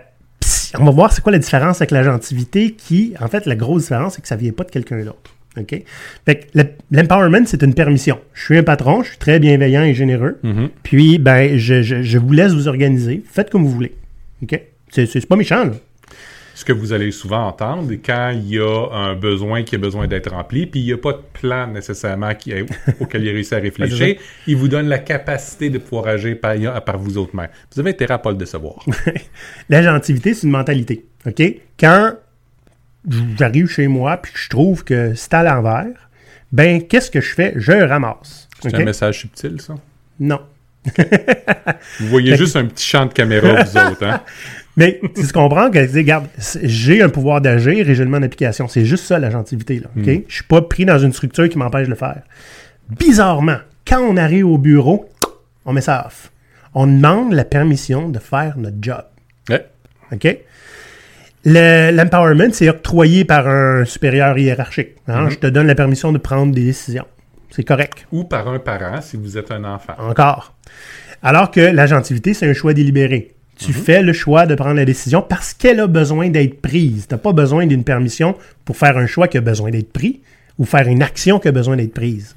on 0.79 0.85
va 0.85 0.91
voir 0.91 1.12
c'est 1.12 1.23
quoi 1.23 1.33
la 1.33 1.39
différence 1.39 1.81
avec 1.81 1.91
l'agentivité 1.93 2.73
qui, 2.73 3.15
en 3.21 3.29
fait, 3.29 3.47
la 3.47 3.55
grosse 3.57 3.83
différence, 3.83 4.15
c'est 4.17 4.23
que 4.23 4.29
ça 4.29 4.37
vient 4.37 4.53
pas 4.53 4.65
de 4.65 4.71
quelqu'un 4.71 5.03
d'autre. 5.05 5.35
OK? 5.59 5.83
Fait 6.25 6.37
que 6.37 6.47
le- 6.55 6.65
l'empowerment, 6.91 7.45
c'est 7.47 7.62
une 7.62 7.75
permission. 7.75 8.19
Je 8.33 8.43
suis 8.45 8.59
un 8.59 8.62
patron, 8.62 9.03
je 9.03 9.11
suis 9.11 9.19
très 9.19 9.39
bienveillant 9.39 9.83
et 9.83 9.93
généreux. 9.95 10.39
Mhm. 10.43 10.71
Puis, 10.83 11.19
ben, 11.19 11.59
je, 11.59 11.83
je- 11.83 12.03
je 12.03 12.19
vous 12.19 12.33
laisse 12.33 12.53
vous 12.53 12.69
organiser. 12.69 13.23
Faites 13.31 13.51
comme 13.51 13.62
vous 13.65 13.71
voulez. 13.71 13.95
OK? 14.43 14.61
C'est 14.91 15.27
pas 15.27 15.37
méchant, 15.37 15.65
là. 15.65 15.73
Ce 16.62 16.64
que 16.64 16.73
vous 16.73 16.92
allez 16.92 17.11
souvent 17.11 17.49
entendre 17.49 17.90
quand 17.95 18.31
il 18.33 18.54
y 18.54 18.59
a 18.61 18.88
un 18.92 19.16
besoin 19.16 19.64
qui 19.64 19.75
a 19.75 19.78
besoin 19.78 20.07
d'être 20.07 20.31
rempli, 20.31 20.66
puis 20.66 20.78
il 20.78 20.87
n'y 20.87 20.92
a 20.92 20.97
pas 20.97 21.12
de 21.12 21.23
plan 21.33 21.66
nécessairement 21.66 22.37
qui, 22.37 22.54
auquel 23.00 23.25
il 23.25 23.31
a 23.31 23.33
réussi 23.33 23.52
à 23.57 23.59
réfléchir, 23.69 24.14
il 24.47 24.57
vous 24.57 24.69
donne 24.69 24.87
la 24.87 25.00
capacité 25.00 25.71
de 25.71 25.78
pouvoir 25.78 26.07
agir 26.07 26.38
par, 26.38 26.54
par 26.85 26.99
vous 26.99 27.19
autres 27.19 27.35
mêmes. 27.35 27.49
Vous 27.75 27.81
avez 27.81 27.90
intérêt 27.90 28.14
à 28.14 28.19
pas 28.19 28.31
le 28.31 28.37
décevoir. 28.37 28.87
L'agentivité, 29.69 30.35
c'est 30.35 30.47
une 30.47 30.52
mentalité. 30.52 31.04
OK? 31.26 31.42
Quand 31.81 32.12
j'arrive 33.37 33.66
chez 33.66 33.88
moi 33.88 34.19
puis 34.19 34.33
que 34.33 34.38
je 34.38 34.49
trouve 34.49 34.85
que 34.85 35.14
c'est 35.16 35.35
à 35.35 35.42
l'envers, 35.42 36.11
ben, 36.52 36.87
qu'est-ce 36.87 37.11
que 37.11 37.21
je 37.21 37.35
fais? 37.35 37.54
Je 37.57 37.73
ramasse. 37.73 38.49
C'est 38.62 38.73
un 38.73 38.85
message 38.85 39.19
subtil, 39.19 39.61
ça? 39.61 39.75
Non. 40.21 40.42
Vous 42.00 42.07
voyez 42.07 42.37
juste 42.37 42.54
un 42.54 42.66
petit 42.66 42.87
champ 42.87 43.07
de 43.07 43.12
caméra, 43.12 43.62
vous 43.62 43.78
autres, 43.78 44.04
hein? 44.04 44.21
Mais 44.76 45.00
tu 45.14 45.23
se 45.25 45.33
comprends 45.35 45.71
que, 45.71 45.85
tu 45.91 45.97
regarde, 45.99 46.26
j'ai 46.62 47.02
un 47.02 47.11
pouvoir 47.11 47.41
d'agir 47.43 47.88
et 47.91 47.95
j'ai 47.95 48.00
le 48.02 48.07
demande 48.07 48.23
d'application. 48.23 48.69
C'est 48.69 48.85
juste 48.87 49.05
ça, 49.05 49.19
l'agentivité, 49.19 49.81
là. 49.81 49.88
OK? 49.99 50.23
Je 50.26 50.35
suis 50.35 50.45
pas 50.45 50.62
pris 50.62 50.85
dans 50.87 50.99
une 50.99 51.12
structure 51.12 51.49
qui 51.49 51.59
m'empêche 51.59 51.85
de 51.87 51.91
le 51.91 51.97
faire. 51.97 52.23
Bizarrement, 52.88 53.59
quand 53.87 54.00
on 54.00 54.17
arrive 54.17 54.47
au 54.47 54.59
bureau, 54.59 55.09
on 55.67 55.73
met 55.73 55.81
ça 55.83 56.05
off. 56.07 56.33
On 56.75 56.87
demande 56.87 57.33
la 57.35 57.45
permission 57.45 58.09
de 58.09 58.19
faire 58.19 58.57
notre 58.57 58.79
job. 58.81 59.02
Ouais. 59.50 59.67
OK? 60.12 60.38
Le- 61.45 61.91
L'empowerment, 61.95 62.52
c'est 62.52 62.69
octroyé 62.69 63.25
par 63.25 63.47
un 63.49 63.85
supérieur 63.85 64.38
hiérarchique. 64.38 64.91
hein? 65.09 65.29
Je 65.29 65.37
te 65.37 65.47
donne 65.49 65.67
la 65.67 65.75
permission 65.75 66.12
de 66.12 66.19
prendre 66.19 66.55
des 66.55 66.64
décisions. 66.64 67.07
C'est 67.50 67.64
correct. 67.64 68.07
Ou 68.12 68.25
par 68.25 68.49
un 68.49 68.59
parent, 68.59 69.00
si 69.02 69.17
vous 69.19 69.37
êtes 69.37 69.50
un 69.50 69.64
enfant. 69.64 69.93
Encore. 69.99 70.55
Alors 71.23 71.50
que 71.50 71.61
l'agentivité, 71.61 72.33
c'est 72.33 72.49
un 72.49 72.55
choix 72.55 72.73
délibéré. 72.73 73.35
Tu 73.67 73.73
fais 73.73 74.03
le 74.03 74.13
choix 74.13 74.47
de 74.47 74.55
prendre 74.55 74.75
la 74.77 74.85
décision 74.85 75.23
parce 75.23 75.55
qu'elle 75.55 75.81
a 75.81 75.87
besoin 75.87 76.29
d'être 76.31 76.61
prise. 76.61 77.07
Tu 77.09 77.15
n'as 77.15 77.19
pas 77.19 77.33
besoin 77.33 77.67
d'une 77.67 77.85
permission 77.85 78.35
pour 78.65 78.77
faire 78.77 78.97
un 78.99 79.07
choix 79.07 79.29
qui 79.29 79.39
a 79.39 79.41
besoin 79.41 79.71
d'être 79.71 79.93
pris 79.93 80.21
ou 80.59 80.65
faire 80.65 80.87
une 80.89 81.03
action 81.03 81.39
qui 81.39 81.49
a 81.49 81.53
besoin 81.53 81.77
d'être 81.77 81.95
prise. 81.95 82.35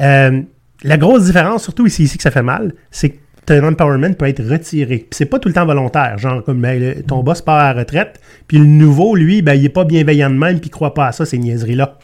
Euh, 0.00 0.40
la 0.82 0.96
grosse 0.96 1.24
différence, 1.26 1.62
surtout 1.62 1.86
ici, 1.86 2.04
ici 2.04 2.16
que 2.16 2.22
ça 2.22 2.30
fait 2.30 2.42
mal, 2.42 2.72
c'est 2.90 3.10
que 3.10 3.16
ton 3.46 3.62
empowerment 3.66 4.14
peut 4.14 4.26
être 4.28 4.42
retiré. 4.44 4.98
Puis 4.98 5.08
c'est 5.12 5.26
pas 5.26 5.38
tout 5.38 5.48
le 5.48 5.54
temps 5.54 5.66
volontaire. 5.66 6.18
Genre, 6.18 6.42
comme 6.44 6.60
ben, 6.60 6.78
le- 6.80 7.02
ton 7.02 7.22
boss 7.22 7.42
part 7.42 7.58
à 7.58 7.72
la 7.74 7.80
retraite, 7.80 8.20
puis 8.46 8.58
le 8.58 8.64
nouveau, 8.66 9.14
lui, 9.16 9.42
ben, 9.42 9.54
il 9.54 9.64
est 9.64 9.68
pas 9.70 9.84
bienveillant 9.84 10.30
de 10.30 10.36
même, 10.36 10.60
puis 10.60 10.68
il 10.68 10.70
croit 10.70 10.94
pas 10.94 11.06
à 11.08 11.12
ça, 11.12 11.24
ces 11.26 11.38
niaiseries-là. 11.38 11.98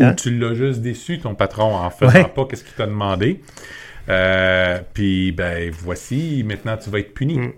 Hein? 0.00 0.10
Ou 0.10 0.14
tu 0.14 0.36
l'as 0.38 0.54
juste 0.54 0.80
déçu, 0.82 1.18
ton 1.20 1.34
patron, 1.34 1.74
en 1.74 1.88
faisant 1.90 2.12
Ouais. 2.12 2.24
pas 2.34 2.44
qu'est-ce 2.48 2.64
qu'il 2.64 2.74
t'a 2.74 2.86
demandé. 2.86 3.40
Euh, 4.08 4.78
puis, 4.94 5.32
ben, 5.32 5.70
voici, 5.72 6.44
maintenant, 6.46 6.76
tu 6.76 6.90
vas 6.90 7.00
être 7.00 7.14
puni. 7.14 7.38
Mm. 7.38 7.52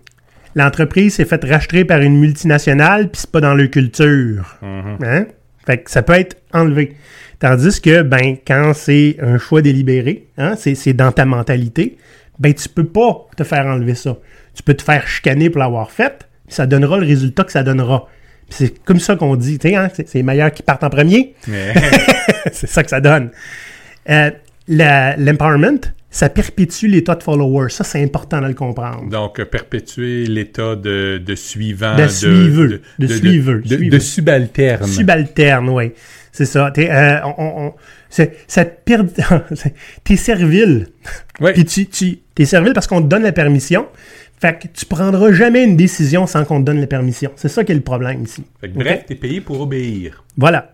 L'entreprise 0.55 1.15
s'est 1.15 1.25
faite 1.25 1.45
racheter 1.45 1.85
par 1.85 2.01
une 2.01 2.19
multinationale, 2.19 3.11
puis 3.11 3.21
c'est 3.21 3.31
pas 3.31 3.41
dans 3.41 3.55
leur 3.55 3.71
culture. 3.71 4.59
Mhm. 4.63 4.99
Hein? 5.05 5.27
Fait 5.67 5.79
que 5.79 5.91
ça 5.91 6.03
peut 6.03 6.15
être 6.15 6.37
enlevé. 6.53 6.97
Tandis 7.39 7.81
que, 7.81 8.03
ben, 8.03 8.37
quand 8.47 8.73
c'est 8.75 9.17
un 9.21 9.39
choix 9.39 9.63
délibéré, 9.63 10.27
hein, 10.39 10.55
c'est, 10.57 10.93
dans 10.95 11.13
ta 11.13 11.25
mentalité, 11.25 11.97
ben, 12.39 12.53
tu 12.55 12.69
peux 12.69 12.87
pas 12.87 13.27
te 13.37 13.45
faire 13.45 13.67
enlever 13.67 13.95
ça. 13.95 14.17
Tu 14.55 14.63
peux 14.63 14.75
te 14.75 14.83
faire 14.83 15.07
chicaner 15.07 15.51
pour 15.51 15.61
l'avoir 15.61 15.91
fait, 15.91 16.27
puis 16.47 16.55
ça 16.55 16.67
donnera 16.67 16.99
le 16.99 17.07
résultat 17.07 17.45
que 17.45 17.53
ça 17.53 17.63
donnera. 17.63 18.09
C'est 18.49 18.83
comme 18.83 18.99
ça 18.99 19.15
qu'on 19.15 19.37
dit, 19.37 19.59
tu 19.59 19.69
sais, 19.69 19.77
hein, 19.77 19.91
c'est, 19.95 20.13
les 20.15 20.23
meilleurs 20.23 20.53
qui 20.53 20.63
partent 20.63 20.83
en 20.83 20.91
premier. 20.91 21.35
C'est 22.53 22.67
ça 22.67 22.83
que 22.83 22.89
ça 22.89 23.01
donne. 23.01 23.31
Euh, 24.09 24.31
l'empowerment, 24.67 25.93
ça 26.11 26.29
perpétue 26.29 26.87
l'état 26.87 27.15
de 27.15 27.23
follower. 27.23 27.69
Ça, 27.71 27.85
c'est 27.85 28.03
important 28.03 28.41
de 28.41 28.47
le 28.49 28.55
comprendre. 28.55 29.09
donc, 29.11 29.39
euh, 29.41 29.45
perpétuer 29.45 30.27
l'état 30.27 30.75
de, 30.77 31.19
de 31.25 31.35
suivant. 31.35 31.97
De 31.97 32.09
suiveux, 32.09 32.81
de 32.99 33.07
suiveux, 33.07 33.59
De, 33.63 33.69
de 33.69 33.77
suiveux. 33.77 34.01
subalterne. 34.01 34.87
Subalterne, 34.87 35.69
oui. 35.69 35.93
C'est 36.33 36.45
ça. 36.47 36.71
T'es, 36.73 36.91
euh, 36.91 37.19
on- 37.37 37.67
on- 37.67 37.75
ça 38.11 38.27
te 38.65 38.71
perd- 38.85 39.11
T'es 40.05 40.17
servile. 40.17 40.87
Ouais. 41.41 41.53
Puis 41.53 41.65
tu, 41.65 41.87
tu 41.87 42.19
t'es 42.35 42.45
servile 42.47 42.73
parce 42.73 42.87
qu'on 42.87 43.03
te 43.03 43.07
donne 43.09 43.23
la 43.23 43.33
permission. 43.33 43.87
Fait 44.41 44.57
que 44.57 44.69
tu 44.73 44.87
prendras 44.87 45.33
jamais 45.33 45.65
une 45.65 45.77
décision 45.77 46.27
sans 46.27 46.45
qu'on 46.45 46.61
te 46.61 46.67
donne 46.67 46.81
la 46.81 46.87
permission. 46.87 47.33
C'est 47.37 47.49
ça 47.49 47.65
qui 47.65 47.73
est 47.73 47.75
le 47.75 47.81
problème 47.81 48.23
ici. 48.23 48.45
Fait 48.61 48.69
que, 48.71 48.79
bref, 48.79 49.05
t'es 49.07 49.17
payé 49.17 49.41
pour 49.41 49.61
obéir. 49.61 50.25
Voilà. 50.37 50.73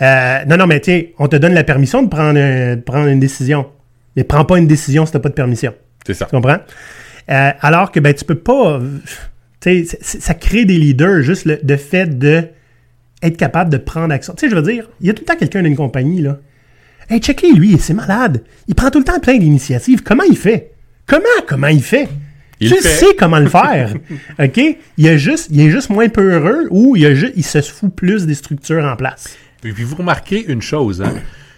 Euh, 0.00 0.44
non, 0.46 0.56
non, 0.56 0.66
mais 0.66 0.80
tu 0.80 0.86
sais, 0.92 1.12
on 1.18 1.26
te 1.28 1.36
donne 1.36 1.54
la 1.54 1.64
permission 1.64 2.02
de 2.02 2.08
prendre, 2.08 2.38
un- 2.38 2.76
de 2.76 2.80
prendre 2.80 3.08
une 3.08 3.20
décision. 3.20 3.66
Mais 4.16 4.24
prends 4.24 4.44
pas 4.44 4.58
une 4.58 4.66
décision 4.66 5.06
si 5.06 5.12
t'as 5.12 5.18
pas 5.18 5.28
de 5.28 5.34
permission. 5.34 5.74
C'est 6.06 6.14
ça. 6.14 6.26
Tu 6.26 6.30
comprends? 6.32 6.58
Euh, 7.30 7.50
alors 7.60 7.90
que 7.90 8.00
ben, 8.00 8.12
tu 8.14 8.24
peux 8.24 8.34
pas. 8.34 8.78
euh, 8.78 8.98
Tu 9.60 9.86
sais, 9.86 9.98
ça 10.02 10.34
crée 10.34 10.64
des 10.64 10.76
leaders, 10.78 11.22
juste 11.22 11.46
le, 11.46 11.58
le 11.66 11.76
fait 11.76 12.18
de 12.18 12.44
être 13.22 13.36
capable 13.38 13.70
de 13.70 13.78
prendre 13.78 14.12
action. 14.12 14.34
Tu 14.34 14.40
sais, 14.46 14.50
je 14.50 14.54
veux 14.56 14.62
dire, 14.70 14.88
il 15.00 15.06
y 15.06 15.10
a 15.10 15.14
tout 15.14 15.22
le 15.22 15.26
temps 15.26 15.36
quelqu'un 15.36 15.62
d'une 15.62 15.76
compagnie, 15.76 16.20
là. 16.20 16.38
Hey, 17.08 17.20
check-les, 17.20 17.52
lui, 17.52 17.76
c'est 17.78 17.94
malade. 17.94 18.42
Il 18.68 18.74
prend 18.74 18.90
tout 18.90 18.98
le 18.98 19.04
temps 19.04 19.18
plein 19.20 19.36
d'initiatives. 19.38 20.02
Comment 20.02 20.22
il 20.24 20.36
fait? 20.36 20.72
Comment, 21.06 21.24
comment 21.46 21.66
il 21.68 21.82
fait? 21.82 22.08
Il 22.60 22.70
tu 22.70 22.76
fait. 22.80 22.88
sais 22.88 23.14
comment 23.18 23.38
le 23.38 23.48
faire. 23.48 23.94
OK? 24.38 24.60
Il, 24.96 25.06
est 25.06 25.18
juste, 25.18 25.48
il 25.50 25.60
est 25.60 25.70
juste 25.70 25.90
moins 25.90 26.08
peureux 26.08 26.66
ou 26.70 26.96
il, 26.96 27.04
a 27.06 27.14
ju- 27.14 27.32
il 27.36 27.44
se 27.44 27.60
fout 27.62 27.94
plus 27.94 28.26
des 28.26 28.34
structures 28.34 28.84
en 28.84 28.96
place. 28.96 29.36
Et 29.64 29.72
puis 29.72 29.82
vous 29.84 29.96
remarquez 29.96 30.44
une 30.46 30.62
chose, 30.62 31.02
hein? 31.02 31.14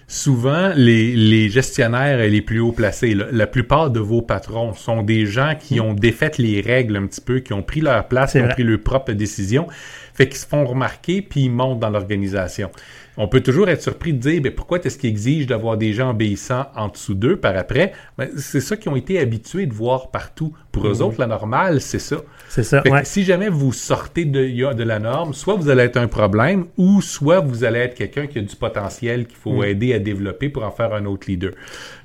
Souvent, 0.08 0.72
les, 0.76 1.16
les 1.16 1.48
gestionnaires 1.48 2.18
les 2.18 2.40
plus 2.40 2.60
hauts 2.60 2.70
placés, 2.70 3.12
la, 3.12 3.26
la 3.32 3.46
plupart 3.48 3.90
de 3.90 3.98
vos 3.98 4.22
patrons 4.22 4.72
sont 4.72 5.02
des 5.02 5.26
gens 5.26 5.54
qui 5.58 5.80
ont 5.80 5.94
défait 5.94 6.30
les 6.38 6.60
règles 6.60 6.96
un 6.96 7.06
petit 7.06 7.20
peu, 7.20 7.40
qui 7.40 7.52
ont 7.52 7.62
pris 7.62 7.80
leur 7.80 8.06
place, 8.06 8.32
qui 8.32 8.38
ont 8.38 8.44
vrai. 8.44 8.52
pris 8.52 8.62
leurs 8.62 8.80
propres 8.80 9.12
décisions, 9.12 9.66
fait 10.14 10.28
qu'ils 10.28 10.38
se 10.38 10.46
font 10.46 10.64
remarquer 10.64 11.22
puis 11.22 11.42
ils 11.42 11.50
montent 11.50 11.80
dans 11.80 11.90
l'organisation. 11.90 12.70
On 13.18 13.28
peut 13.28 13.40
toujours 13.40 13.68
être 13.68 13.82
surpris 13.82 14.12
de 14.12 14.18
dire, 14.18 14.42
ben, 14.42 14.52
pourquoi 14.52 14.78
est-ce 14.78 14.98
qu'ils 14.98 15.10
exigent 15.10 15.46
d'avoir 15.46 15.76
des 15.76 15.92
gens 15.92 16.10
obéissants 16.10 16.66
en 16.74 16.88
dessous 16.88 17.14
d'eux 17.14 17.36
par 17.36 17.56
après? 17.56 17.92
Ben, 18.18 18.28
c'est 18.36 18.60
ça 18.60 18.76
qu'ils 18.76 18.92
ont 18.92 18.96
été 18.96 19.18
habitués 19.18 19.66
de 19.66 19.72
voir 19.72 20.10
partout. 20.10 20.52
Pour 20.70 20.86
eux 20.86 21.00
autres, 21.00 21.18
la 21.18 21.26
normale, 21.26 21.80
c'est 21.80 21.98
ça. 21.98 22.16
C'est 22.48 22.62
ça, 22.62 22.82
ouais. 22.86 23.04
si 23.04 23.24
jamais 23.24 23.48
vous 23.48 23.72
sortez 23.72 24.24
de, 24.24 24.82
la 24.82 24.98
norme, 24.98 25.32
soit 25.32 25.54
vous 25.54 25.68
allez 25.68 25.84
être 25.84 25.96
un 25.96 26.08
problème, 26.08 26.66
ou 26.76 27.00
soit 27.00 27.40
vous 27.40 27.64
allez 27.64 27.80
être 27.80 27.94
quelqu'un 27.94 28.26
qui 28.26 28.38
a 28.38 28.42
du 28.42 28.54
potentiel 28.54 29.26
qu'il 29.26 29.36
faut 29.36 29.64
aider 29.64 29.94
à 29.94 29.98
développer 29.98 30.48
pour 30.48 30.64
en 30.64 30.70
faire 30.70 30.92
un 30.92 31.06
autre 31.06 31.26
leader. 31.28 31.52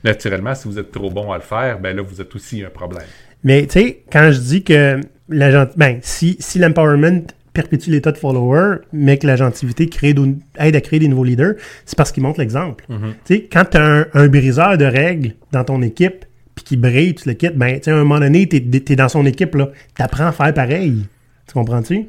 Naturellement, 0.03 0.55
si 0.55 0.67
vous 0.67 0.79
êtes 0.79 0.91
trop 0.91 1.09
bon 1.09 1.31
à 1.31 1.37
le 1.37 1.43
faire, 1.43 1.79
ben 1.79 1.95
là, 1.95 2.01
vous 2.01 2.21
êtes 2.21 2.33
aussi 2.35 2.63
un 2.63 2.69
problème. 2.69 3.05
Mais 3.43 3.65
tu 3.67 3.79
sais, 3.79 4.03
quand 4.11 4.31
je 4.31 4.39
dis 4.39 4.63
que 4.63 5.01
l'agent, 5.29 5.67
ben, 5.75 5.99
si, 6.01 6.37
si 6.39 6.59
l'empowerment 6.59 7.27
perpétue 7.53 7.89
l'état 7.91 8.11
de 8.11 8.17
follower, 8.17 8.77
mais 8.93 9.17
que 9.17 9.27
l'agentivité 9.27 9.87
crée 9.87 10.13
d'au- 10.13 10.35
aide 10.57 10.75
à 10.75 10.81
créer 10.81 10.99
des 10.99 11.07
nouveaux 11.07 11.23
leaders, 11.25 11.53
c'est 11.85 11.97
parce 11.97 12.11
qu'il 12.11 12.23
montre 12.23 12.39
l'exemple. 12.39 12.85
Tu 13.25 13.35
sais, 13.35 13.49
quand 13.51 13.65
tu 13.71 13.77
as 13.77 13.83
un, 13.85 14.05
un 14.13 14.27
briseur 14.27 14.77
de 14.77 14.85
règles 14.85 15.33
dans 15.51 15.63
ton 15.63 15.81
équipe, 15.81 16.25
puis 16.55 16.63
qui 16.65 16.77
brille, 16.77 17.15
tu 17.15 17.27
le 17.27 17.33
quittes, 17.35 17.57
ben, 17.57 17.75
tu 17.77 17.83
sais, 17.85 17.91
à 17.91 17.95
un 17.95 17.99
moment 17.99 18.19
donné, 18.19 18.47
tu 18.47 18.57
es, 18.57 18.95
dans 18.95 19.09
son 19.09 19.25
équipe, 19.25 19.55
là, 19.55 19.69
t'apprends 19.95 20.27
à 20.27 20.31
faire 20.31 20.53
pareil. 20.53 21.05
Tu 21.47 21.53
comprends-tu? 21.53 22.05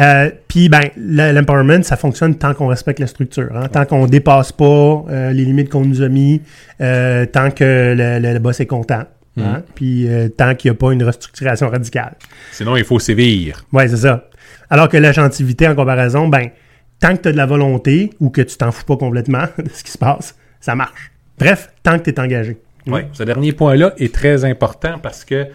Euh, 0.00 0.30
Puis, 0.48 0.68
ben, 0.68 0.82
le- 0.96 1.32
l'empowerment, 1.32 1.82
ça 1.84 1.96
fonctionne 1.96 2.34
tant 2.36 2.52
qu'on 2.52 2.66
respecte 2.66 2.98
la 2.98 3.06
structure, 3.06 3.50
hein, 3.54 3.68
tant 3.68 3.84
qu'on 3.84 4.06
dépasse 4.06 4.50
pas 4.50 5.04
euh, 5.08 5.30
les 5.30 5.44
limites 5.44 5.68
qu'on 5.68 5.84
nous 5.84 6.02
a 6.02 6.08
mis, 6.08 6.40
euh, 6.80 7.26
tant 7.26 7.50
que 7.52 7.94
le, 7.96 8.18
le- 8.18 8.32
le 8.32 8.38
boss 8.40 8.58
est 8.58 8.66
content, 8.66 9.04
hein, 9.38 9.62
puis 9.76 10.08
euh, 10.08 10.28
tant 10.28 10.54
qu'il 10.56 10.70
n'y 10.70 10.76
a 10.76 10.78
pas 10.78 10.92
une 10.92 11.04
restructuration 11.04 11.68
radicale. 11.68 12.14
Sinon, 12.50 12.76
il 12.76 12.82
faut 12.84 12.98
sévir. 12.98 13.64
Ouais, 13.72 13.86
c'est 13.86 13.98
ça. 13.98 14.28
Alors 14.74 14.88
que 14.88 14.96
l'agentivité, 14.96 15.68
en 15.68 15.76
comparaison, 15.76 16.26
ben, 16.26 16.48
tant 16.98 17.14
que 17.16 17.22
tu 17.22 17.28
as 17.28 17.32
de 17.32 17.36
la 17.36 17.46
volonté 17.46 18.10
ou 18.18 18.30
que 18.30 18.40
tu 18.42 18.56
t'en 18.56 18.72
fous 18.72 18.84
pas 18.84 18.96
complètement 18.96 19.44
de 19.58 19.68
ce 19.72 19.84
qui 19.84 19.92
se 19.92 19.98
passe, 19.98 20.36
ça 20.60 20.74
marche. 20.74 21.12
Bref, 21.38 21.70
tant 21.84 21.96
que 21.98 22.04
tu 22.04 22.10
es 22.10 22.18
engagé. 22.18 22.56
Oui, 22.88 23.02
ce 23.12 23.22
dernier 23.22 23.52
point-là 23.52 23.92
est 23.98 24.12
très 24.12 24.44
important 24.44 24.98
parce 24.98 25.24
que 25.24 25.46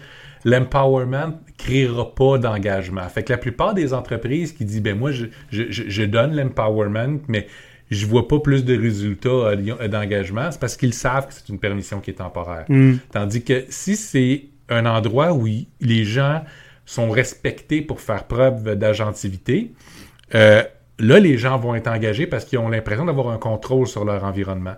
l'empowerment 0.44 1.38
créera 1.58 2.14
pas 2.14 2.38
d'engagement. 2.38 3.06
Fait 3.08 3.22
que 3.22 3.30
la 3.32 3.36
plupart 3.38 3.74
des 3.74 3.92
entreprises 3.92 4.52
qui 4.52 4.64
disent, 4.64 4.82
ben 4.82 4.98
moi, 4.98 5.12
je, 5.12 5.26
je, 5.50 5.64
je- 5.70 5.84
je 5.88 6.02
donne 6.02 6.34
l'empowerment, 6.34 7.18
mais 7.28 7.46
je 7.90 8.06
vois 8.06 8.26
pas 8.26 8.38
plus 8.40 8.64
de 8.64 8.74
résultats 8.78 9.28
euh, 9.28 9.54
lions- 9.56 9.76
d'engagement, 9.88 10.50
c'est 10.50 10.60
parce 10.60 10.76
qu'ils 10.76 10.94
savent 10.94 11.26
que 11.28 11.34
c'est 11.34 11.48
une 11.50 11.58
permission 11.58 12.00
qui 12.00 12.10
est 12.10 12.14
temporaire. 12.14 12.64
Tandis 13.12 13.42
que 13.44 13.64
si 13.68 13.96
c'est 13.96 14.44
un 14.70 14.86
endroit 14.86 15.32
où 15.34 15.46
les 15.80 16.04
gens 16.04 16.42
sont 16.90 17.10
respectés 17.10 17.82
pour 17.82 18.00
faire 18.00 18.24
preuve 18.24 18.74
d'agentivité, 18.74 19.70
euh, 20.34 20.64
là, 20.98 21.20
les 21.20 21.38
gens 21.38 21.56
vont 21.56 21.76
être 21.76 21.86
engagés 21.86 22.26
parce 22.26 22.44
qu'ils 22.44 22.58
ont 22.58 22.68
l'impression 22.68 23.04
d'avoir 23.04 23.28
un 23.28 23.38
contrôle 23.38 23.86
sur 23.86 24.04
leur 24.04 24.24
environnement. 24.24 24.74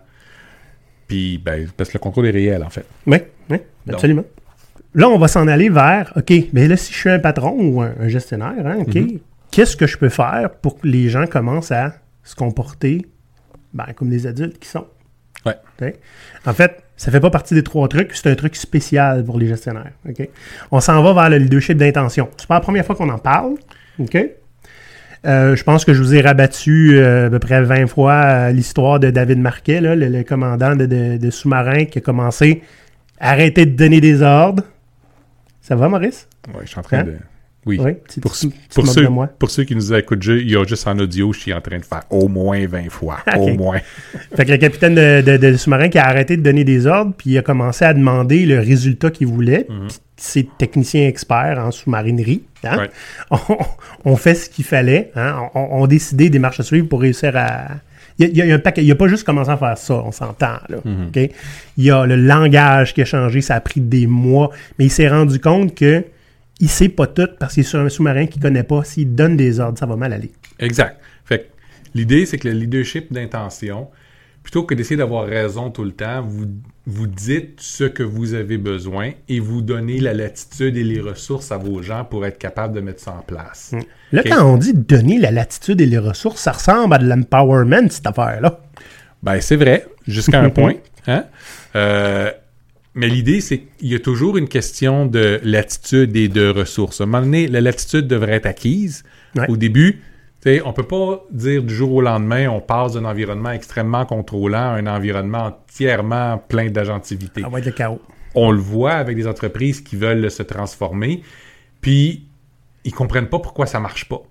Puis, 1.08 1.38
ben, 1.38 1.66
parce 1.74 1.88
que 1.88 1.96
le 1.96 2.02
contrôle 2.02 2.26
est 2.26 2.32
réel, 2.32 2.62
en 2.62 2.68
fait. 2.68 2.84
Oui, 3.06 3.16
oui, 3.48 3.56
absolument. 3.88 4.24
Là, 4.94 5.08
on 5.08 5.18
va 5.18 5.26
s'en 5.26 5.48
aller 5.48 5.70
vers, 5.70 6.12
OK, 6.14 6.32
mais 6.52 6.68
là, 6.68 6.76
si 6.76 6.92
je 6.92 6.98
suis 6.98 7.08
un 7.08 7.18
patron 7.18 7.56
ou 7.58 7.80
un, 7.80 7.94
un 7.98 8.08
gestionnaire, 8.08 8.66
hein, 8.66 8.80
OK, 8.80 8.98
qu'est-ce 9.50 9.74
que 9.74 9.86
je 9.86 9.96
peux 9.96 10.10
faire 10.10 10.50
pour 10.60 10.78
que 10.78 10.86
les 10.86 11.08
gens 11.08 11.26
commencent 11.26 11.72
à 11.72 11.94
se 12.24 12.34
comporter 12.34 13.06
ben, 13.72 13.86
comme 13.96 14.10
des 14.10 14.26
adultes 14.26 14.58
qui 14.58 14.68
sont? 14.68 14.86
Ouais. 15.46 15.56
OK? 15.80 15.94
En 16.44 16.52
fait, 16.52 16.82
ça 17.02 17.10
fait 17.10 17.20
pas 17.20 17.30
partie 17.30 17.54
des 17.54 17.62
trois 17.64 17.88
trucs, 17.88 18.14
c'est 18.14 18.28
un 18.30 18.34
truc 18.34 18.54
spécial 18.56 19.24
pour 19.24 19.38
les 19.38 19.46
gestionnaires. 19.48 19.90
OK? 20.08 20.28
On 20.70 20.80
s'en 20.80 21.02
va 21.02 21.12
vers 21.14 21.30
le 21.30 21.38
leadership 21.38 21.76
d'intention. 21.76 22.28
C'est 22.36 22.46
pas 22.46 22.54
la 22.54 22.60
première 22.60 22.84
fois 22.86 22.94
qu'on 22.94 23.08
en 23.08 23.18
parle. 23.18 23.54
OK? 23.98 24.16
Euh, 25.24 25.54
je 25.54 25.62
pense 25.64 25.84
que 25.84 25.94
je 25.94 26.02
vous 26.02 26.14
ai 26.14 26.20
rabattu 26.20 26.96
euh, 26.96 27.28
à 27.28 27.30
peu 27.30 27.38
près 27.38 27.62
20 27.62 27.86
fois 27.86 28.12
euh, 28.12 28.50
l'histoire 28.50 28.98
de 28.98 29.10
David 29.10 29.38
Marquet, 29.38 29.80
là, 29.80 29.94
le, 29.94 30.08
le 30.08 30.22
commandant 30.24 30.74
de, 30.74 30.86
de- 30.86 31.16
de 31.16 31.30
sous-marin 31.30 31.84
qui 31.84 31.98
a 31.98 32.00
commencé 32.00 32.62
à 33.20 33.30
arrêter 33.30 33.64
de 33.66 33.76
donner 33.76 34.00
des 34.00 34.22
ordres. 34.22 34.64
Ça 35.60 35.76
va, 35.76 35.88
Maurice? 35.88 36.28
Ouais, 36.48 36.62
je 36.64 36.68
suis 36.70 36.78
en 36.78 36.82
train 36.82 36.98
Hein? 36.98 37.04
de. 37.04 37.16
Oui. 37.64 37.78
Oui, 37.80 37.92
tu- 38.12 38.20
Pour, 38.20 38.32
tu- 38.32 38.38
ceux- 38.38 38.48
tu 38.48 38.56
pour, 38.74 38.86
ceux, 38.88 39.02
pour 39.38 39.48
qui 39.48 39.76
nous 39.76 39.94
écoutent, 39.94 40.24
il 40.26 40.50
y 40.50 40.56
a 40.56 40.64
juste 40.64 40.84
en 40.88 40.98
audio, 40.98 41.32
je 41.32 41.38
suis 41.38 41.52
en 41.54 41.60
train 41.60 41.78
de 41.78 41.84
faire 41.84 42.02
au 42.10 42.26
moins 42.26 42.66
20 42.66 42.90
fois. 42.90 43.18
Au 43.36 43.48
moins. 43.54 43.78
Fait 44.36 44.44
que 44.44 44.50
le 44.50 44.56
capitaine 44.56 44.96
de, 44.96 45.20
de- 45.20 45.36
de 45.36 45.56
sous-marin 45.56 45.88
qui 45.88 45.98
a 45.98 46.06
arrêté 46.06 46.36
de 46.36 46.42
donner 46.42 46.64
des 46.64 46.86
ordres, 46.88 47.12
puis 47.16 47.30
il 47.30 47.38
a 47.38 47.42
commencé 47.42 47.84
à 47.84 47.94
demander 47.94 48.46
le 48.46 48.58
résultat 48.58 49.10
qu'il 49.10 49.28
voulait. 49.28 49.64
Puis 49.68 49.96
C'est 50.16 50.46
technicien 50.58 51.06
expert 51.06 51.58
en 51.64 51.70
sous-marinerie. 51.70 52.42
hein. 52.64 52.78
Ouais. 52.78 52.90
On, 53.30 53.38
on 54.12 54.16
fait 54.16 54.34
ce 54.34 54.50
qu'il 54.50 54.64
fallait. 54.64 55.12
hein. 55.14 55.48
On, 55.54 55.68
on 55.82 55.86
décidé 55.86 56.30
des 56.30 56.38
marches 56.40 56.58
à 56.60 56.64
suivre 56.64 56.88
pour 56.88 57.00
réussir 57.00 57.36
à. 57.36 57.68
Il 58.18 58.26
y 58.26 58.28
a, 58.40 58.44
il 58.44 58.48
y 58.48 58.52
a 58.52 58.54
un 58.54 58.58
paquet- 58.58 58.84
il 58.84 58.90
a 58.90 58.94
pas 58.96 59.08
juste 59.08 59.24
commencé 59.24 59.50
à 59.50 59.56
faire 59.56 59.78
ça, 59.78 59.94
on 60.04 60.12
s'entend. 60.12 60.58
Là, 60.68 60.76
OK? 60.84 61.30
Il 61.78 61.84
y 61.84 61.90
a 61.90 62.04
le 62.06 62.16
langage 62.16 62.92
qui 62.92 63.00
a 63.02 63.04
changé, 63.04 63.40
ça 63.40 63.54
a 63.54 63.60
pris 63.60 63.80
des 63.80 64.06
mois, 64.06 64.50
mais 64.78 64.84
il 64.86 64.90
s'est 64.90 65.08
rendu 65.08 65.38
compte 65.40 65.74
que 65.74 66.04
il 66.62 66.68
sait 66.70 66.88
pas 66.88 67.06
tout 67.08 67.28
parce 67.38 67.52
qu'il 67.54 67.60
est 67.62 67.66
sur 67.66 67.80
un 67.80 67.88
sous-marin 67.90 68.26
qu'il 68.26 68.40
connaît 68.40 68.62
pas. 68.62 68.82
S'il 68.84 69.14
donne 69.14 69.36
des 69.36 69.60
ordres, 69.60 69.78
ça 69.78 69.84
va 69.84 69.96
mal 69.96 70.12
aller. 70.14 70.30
Exact. 70.58 70.98
Fait 71.26 71.40
que 71.40 71.44
l'idée, 71.94 72.24
c'est 72.24 72.38
que 72.38 72.48
le 72.48 72.54
leadership 72.54 73.12
d'intention, 73.12 73.88
plutôt 74.42 74.62
que 74.64 74.74
d'essayer 74.74 74.96
d'avoir 74.96 75.26
raison 75.26 75.70
tout 75.70 75.84
le 75.84 75.92
temps, 75.92 76.22
vous, 76.22 76.46
vous 76.86 77.06
dites 77.06 77.60
ce 77.60 77.84
que 77.84 78.02
vous 78.02 78.34
avez 78.34 78.58
besoin 78.58 79.10
et 79.28 79.40
vous 79.40 79.60
donnez 79.60 80.00
la 80.00 80.14
latitude 80.14 80.76
et 80.76 80.84
les 80.84 81.00
ressources 81.00 81.52
à 81.52 81.56
vos 81.58 81.82
gens 81.82 82.04
pour 82.04 82.24
être 82.26 82.38
capable 82.38 82.74
de 82.74 82.80
mettre 82.80 83.00
ça 83.02 83.12
en 83.12 83.22
place. 83.22 83.72
Là, 84.12 84.20
Ok. 84.24 84.28
quand 84.30 84.44
on 84.46 84.56
dit 84.56 84.72
donner 84.74 85.18
la 85.18 85.30
latitude 85.30 85.80
et 85.80 85.86
les 85.86 85.98
ressources, 85.98 86.40
ça 86.40 86.52
ressemble 86.52 86.94
à 86.94 86.98
de 86.98 87.06
l'empowerment, 87.08 87.88
cette 87.90 88.06
affaire-là. 88.06 88.60
Ben, 89.22 89.40
c'est 89.40 89.56
vrai, 89.56 89.86
jusqu'à 90.06 90.40
un 90.40 90.50
point. 90.58 90.74
Hein? 91.06 91.24
Euh, 91.76 92.30
mais 92.94 93.08
l'idée, 93.08 93.40
c'est 93.40 93.60
qu'il 93.60 93.88
y 93.88 93.94
a 93.94 93.98
toujours 93.98 94.36
une 94.36 94.48
question 94.48 95.06
de 95.06 95.40
latitude 95.42 96.16
et 96.16 96.28
de 96.28 96.48
ressources. 96.48 97.00
À 97.00 97.04
un 97.04 97.06
moment 97.06 97.24
donné, 97.24 97.48
la 97.48 97.60
latitude 97.60 98.06
devrait 98.06 98.32
être 98.32 98.46
acquise. 98.46 99.02
Ouais. 99.34 99.48
Au 99.48 99.56
début, 99.56 100.02
sais, 100.42 100.62
on 100.64 100.72
peut 100.72 100.82
pas 100.82 101.24
dire 101.30 101.62
du 101.62 101.74
jour 101.74 101.92
au 101.92 102.00
lendemain, 102.00 102.48
on 102.48 102.60
passe 102.60 102.94
d'un 102.94 103.04
environnement 103.04 103.50
extrêmement 103.50 104.04
contrôlant 104.04 104.58
à 104.58 104.76
un 104.76 104.86
environnement 104.86 105.46
entièrement 105.46 106.38
plein 106.38 106.70
d'agentivité 106.70 107.42
le 107.42 107.70
chaos. 107.70 108.00
on 108.34 108.50
le 108.50 108.60
voit 108.60 108.92
avec 108.92 109.16
des 109.16 109.26
entreprises 109.26 109.80
qui 109.80 109.96
veulent 109.96 110.30
se 110.30 110.42
transformer, 110.42 111.22
puis 111.80 112.26
ils 112.84 112.92
comprennent 112.92 113.28
pas 113.28 113.38
pourquoi 113.38 113.66
ça 113.66 113.78
marche 113.78 114.08
pas. 114.08 114.22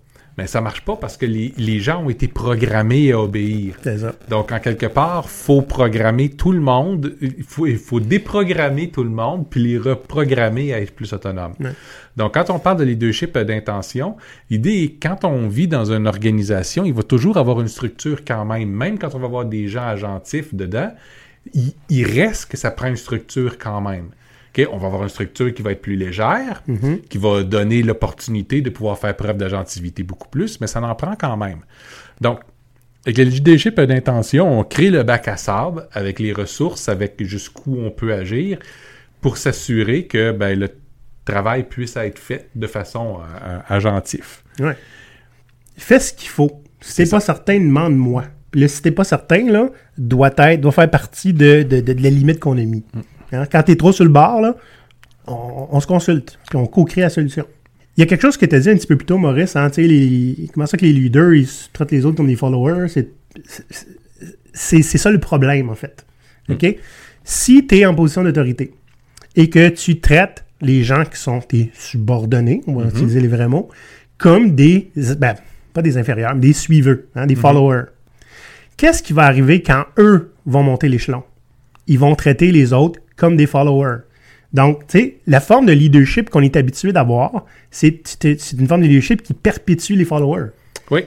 Mais 0.41 0.47
ça 0.47 0.59
marche 0.59 0.81
pas 0.81 0.95
parce 0.95 1.17
que 1.17 1.27
les, 1.27 1.53
les 1.59 1.79
gens 1.79 2.03
ont 2.03 2.09
été 2.09 2.27
programmés 2.27 3.11
à 3.11 3.19
obéir. 3.19 3.75
Ça. 3.83 4.15
Donc, 4.27 4.51
en 4.51 4.57
quelque 4.57 4.87
part, 4.87 5.29
faut 5.29 5.61
programmer 5.61 6.29
tout 6.29 6.51
le 6.51 6.59
monde, 6.59 7.15
il 7.21 7.43
faut, 7.43 7.67
il 7.67 7.77
faut 7.77 7.99
déprogrammer 7.99 8.89
tout 8.89 9.03
le 9.03 9.11
monde, 9.11 9.45
puis 9.47 9.61
les 9.61 9.77
reprogrammer 9.77 10.73
à 10.73 10.81
être 10.81 10.95
plus 10.95 11.13
autonomes. 11.13 11.53
Ouais. 11.59 11.73
Donc, 12.17 12.33
quand 12.33 12.49
on 12.49 12.57
parle 12.57 12.77
de 12.77 12.85
leadership 12.85 13.37
euh, 13.37 13.43
d'intention, 13.43 14.17
l'idée 14.49 14.81
est 14.81 14.93
quand 14.99 15.25
on 15.25 15.47
vit 15.47 15.67
dans 15.67 15.91
une 15.91 16.07
organisation, 16.07 16.85
il 16.85 16.93
va 16.95 17.03
toujours 17.03 17.37
avoir 17.37 17.61
une 17.61 17.67
structure 17.67 18.25
quand 18.25 18.43
même, 18.43 18.69
même 18.71 18.97
quand 18.97 19.13
on 19.13 19.19
va 19.19 19.27
avoir 19.27 19.45
des 19.45 19.67
gens 19.67 19.85
agentifs 19.85 20.55
dedans, 20.55 20.91
il, 21.53 21.73
il 21.89 22.03
reste 22.03 22.49
que 22.49 22.57
ça 22.57 22.71
prend 22.71 22.87
une 22.87 22.95
structure 22.95 23.59
quand 23.59 23.79
même. 23.79 24.09
OK, 24.57 24.67
on 24.71 24.77
va 24.77 24.87
avoir 24.87 25.03
une 25.03 25.09
structure 25.09 25.53
qui 25.53 25.61
va 25.61 25.71
être 25.71 25.81
plus 25.81 25.95
légère, 25.95 26.61
qui 27.09 27.17
va 27.17 27.43
donner 27.43 27.83
l'opportunité 27.83 28.61
de 28.61 28.69
pouvoir 28.69 28.97
faire 28.97 29.15
preuve 29.15 29.37
d'agentivité 29.37 30.03
beaucoup 30.03 30.27
plus, 30.27 30.59
mais 30.59 30.67
ça 30.67 30.81
en 30.81 30.93
prend 30.95 31.15
quand 31.15 31.37
même. 31.37 31.59
Donc, 32.19 32.41
avec 33.05 33.17
le 33.17 33.23
leadership 33.23 33.79
d'intention, 33.79 34.59
on 34.59 34.63
crée 34.63 34.89
le 34.89 35.03
bac 35.03 35.27
à 35.27 35.37
sable 35.37 35.87
avec 35.93 36.19
les 36.19 36.33
ressources, 36.33 36.89
avec 36.89 37.23
jusqu'où 37.23 37.77
on 37.79 37.91
peut 37.91 38.13
agir 38.13 38.59
pour 39.21 39.37
s'assurer 39.37 40.05
que 40.05 40.31
ben, 40.33 40.59
le 40.59 40.69
travail 41.25 41.63
puisse 41.63 41.95
être 41.95 42.19
fait 42.19 42.49
de 42.53 42.67
façon 42.67 43.19
euh, 43.43 43.59
agentive. 43.69 44.41
Ouais. 44.59 44.75
Fais 45.77 45.99
ce 45.99 46.13
qu'il 46.13 46.29
faut. 46.29 46.61
Si 46.81 46.97
t'es 47.03 47.09
pas 47.09 47.19
certain, 47.19 47.59
demande-moi. 47.59 48.25
Là, 48.53 48.67
si 48.67 48.81
t'es 48.81 48.91
pas 48.91 49.03
certain, 49.05 49.49
là, 49.49 49.69
doit 49.97 50.31
être, 50.37 50.59
doit 50.61 50.71
faire 50.73 50.89
partie 50.89 51.31
de, 51.33 51.63
de, 51.63 51.79
de- 51.79 51.93
de 51.93 52.03
la 52.03 52.09
limite 52.09 52.39
qu'on 52.39 52.57
a 52.57 52.63
mis. 52.65 52.83
Hein? 53.31 53.45
Quand 53.51 53.63
t'es 53.63 53.75
trop 53.75 53.91
sur 53.91 54.03
le 54.03 54.11
bord, 54.11 54.41
là, 54.41 54.55
on, 55.27 55.67
on 55.71 55.79
se 55.79 55.87
consulte. 55.87 56.39
Puis 56.49 56.57
on 56.57 56.65
co-crée 56.67 57.01
la 57.01 57.09
solution. 57.09 57.45
Il 57.97 57.99
y 57.99 58.03
a 58.03 58.05
quelque 58.05 58.21
chose 58.21 58.37
que 58.37 58.45
tu 58.45 58.55
as 58.55 58.59
dit 58.59 58.69
un 58.69 58.75
petit 58.75 58.87
peu 58.87 58.95
plus 58.95 59.05
tôt, 59.05 59.17
Maurice. 59.17 59.55
Hein, 59.55 59.69
tu 59.69 59.81
sais, 59.81 59.87
les, 59.87 60.49
comment 60.53 60.65
ça 60.65 60.77
que 60.77 60.85
les 60.85 60.93
leaders, 60.93 61.33
ils 61.33 61.49
traitent 61.73 61.91
les 61.91 62.05
autres 62.05 62.17
comme 62.17 62.27
des 62.27 62.35
followers? 62.35 62.87
C'est, 64.53 64.81
ça 64.81 65.11
le 65.11 65.19
problème, 65.19 65.69
en 65.69 65.75
fait. 65.75 66.05
OK? 66.49 66.65
Si 67.23 67.67
tu 67.67 67.77
es 67.77 67.85
en 67.85 67.93
position 67.93 68.23
d'autorité 68.23 68.73
et 69.35 69.49
que 69.49 69.69
tu 69.69 69.99
traites 69.99 70.45
les 70.61 70.83
gens 70.83 71.03
qui 71.05 71.19
sont 71.19 71.39
tes 71.39 71.71
subordonnés, 71.73 72.61
on 72.67 72.75
va 72.75 72.87
utiliser 72.87 73.19
les 73.19 73.27
vrais 73.27 73.47
mots, 73.47 73.69
comme 74.17 74.55
des, 74.55 74.91
ben, 75.17 75.35
pas 75.73 75.81
des 75.81 75.97
inférieurs, 75.97 76.33
mais 76.35 76.41
des 76.41 76.53
suiveux, 76.53 77.09
hein, 77.15 77.25
des 77.25 77.35
followers. 77.35 77.85
Qu'est-ce 78.77 79.03
qui 79.03 79.13
va 79.13 79.23
arriver 79.23 79.61
quand 79.61 79.85
eux 79.97 80.33
vont 80.45 80.63
monter 80.63 80.89
l'échelon? 80.89 81.23
Ils 81.91 81.99
vont 81.99 82.15
traiter 82.15 82.51
les 82.51 82.71
autres 82.73 82.99
comme 83.17 83.35
des 83.35 83.47
followers. 83.47 83.99
Donc, 84.53 84.87
tu 84.87 84.99
sais, 84.99 85.17
la 85.27 85.39
forme 85.39 85.65
de 85.65 85.73
leadership 85.73 86.29
qu'on 86.29 86.41
est 86.41 86.55
habitué 86.55 86.91
d'avoir, 86.91 87.45
c'est 87.69 88.01
une 88.57 88.67
forme 88.67 88.81
de 88.81 88.87
leadership 88.87 89.21
qui 89.21 89.33
perpétue 89.33 89.93
les 89.93 90.05
followers. 90.05 90.49
Oui, 90.89 91.01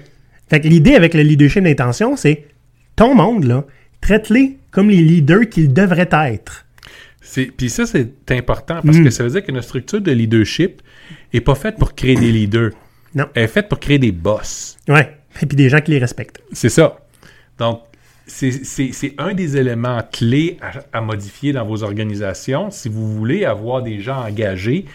Fait 0.48 0.60
que 0.60 0.68
l'idée 0.68 0.94
avec 0.94 1.14
le 1.14 1.22
leadership 1.22 1.62
d'intention, 1.64 2.16
c'est 2.16 2.44
ton 2.96 3.14
monde, 3.14 3.44
là, 3.44 3.64
traite-les 4.00 4.58
comme 4.70 4.88
les 4.90 5.02
leaders 5.02 5.48
qu'ils 5.48 5.72
devraient 5.72 6.08
être. 6.12 6.66
Puis 7.56 7.70
ça, 7.70 7.86
c'est 7.86 8.12
important 8.30 8.80
parce 8.84 8.98
Mm. 8.98 9.04
que 9.04 9.10
ça 9.10 9.24
veut 9.24 9.30
dire 9.30 9.44
que 9.44 9.52
notre 9.52 9.66
structure 9.66 10.00
de 10.02 10.12
leadership 10.12 10.82
est 11.32 11.40
pas 11.40 11.54
faite 11.54 11.76
pour 11.76 11.94
créer 11.94 12.14
des 12.16 12.30
leaders. 12.30 12.70
Non. 13.14 13.24
Elle 13.34 13.44
est 13.44 13.48
faite 13.48 13.68
pour 13.68 13.80
créer 13.80 13.98
des 13.98 14.12
boss. 14.12 14.76
Ouais. 14.88 15.08
Et 15.40 15.46
puis 15.46 15.56
des 15.56 15.68
gens 15.68 15.80
qui 15.80 15.92
les 15.92 15.98
respectent. 15.98 16.40
C'est 16.52 16.68
ça. 16.68 16.98
Donc, 17.58 17.80
c'est- 18.26 19.14
un 19.18 19.34
des 19.34 19.56
éléments 19.56 20.00
clés 20.12 20.56
à, 20.60 20.98
à 20.98 21.00
modifier 21.00 21.52
dans 21.52 21.64
vos 21.64 21.82
organisations. 21.82 22.70
Si 22.70 22.88
vous 22.88 23.06
voulez 23.12 23.44
avoir 23.44 23.82
des 23.82 24.00
gens 24.00 24.24
engagés, 24.24 24.86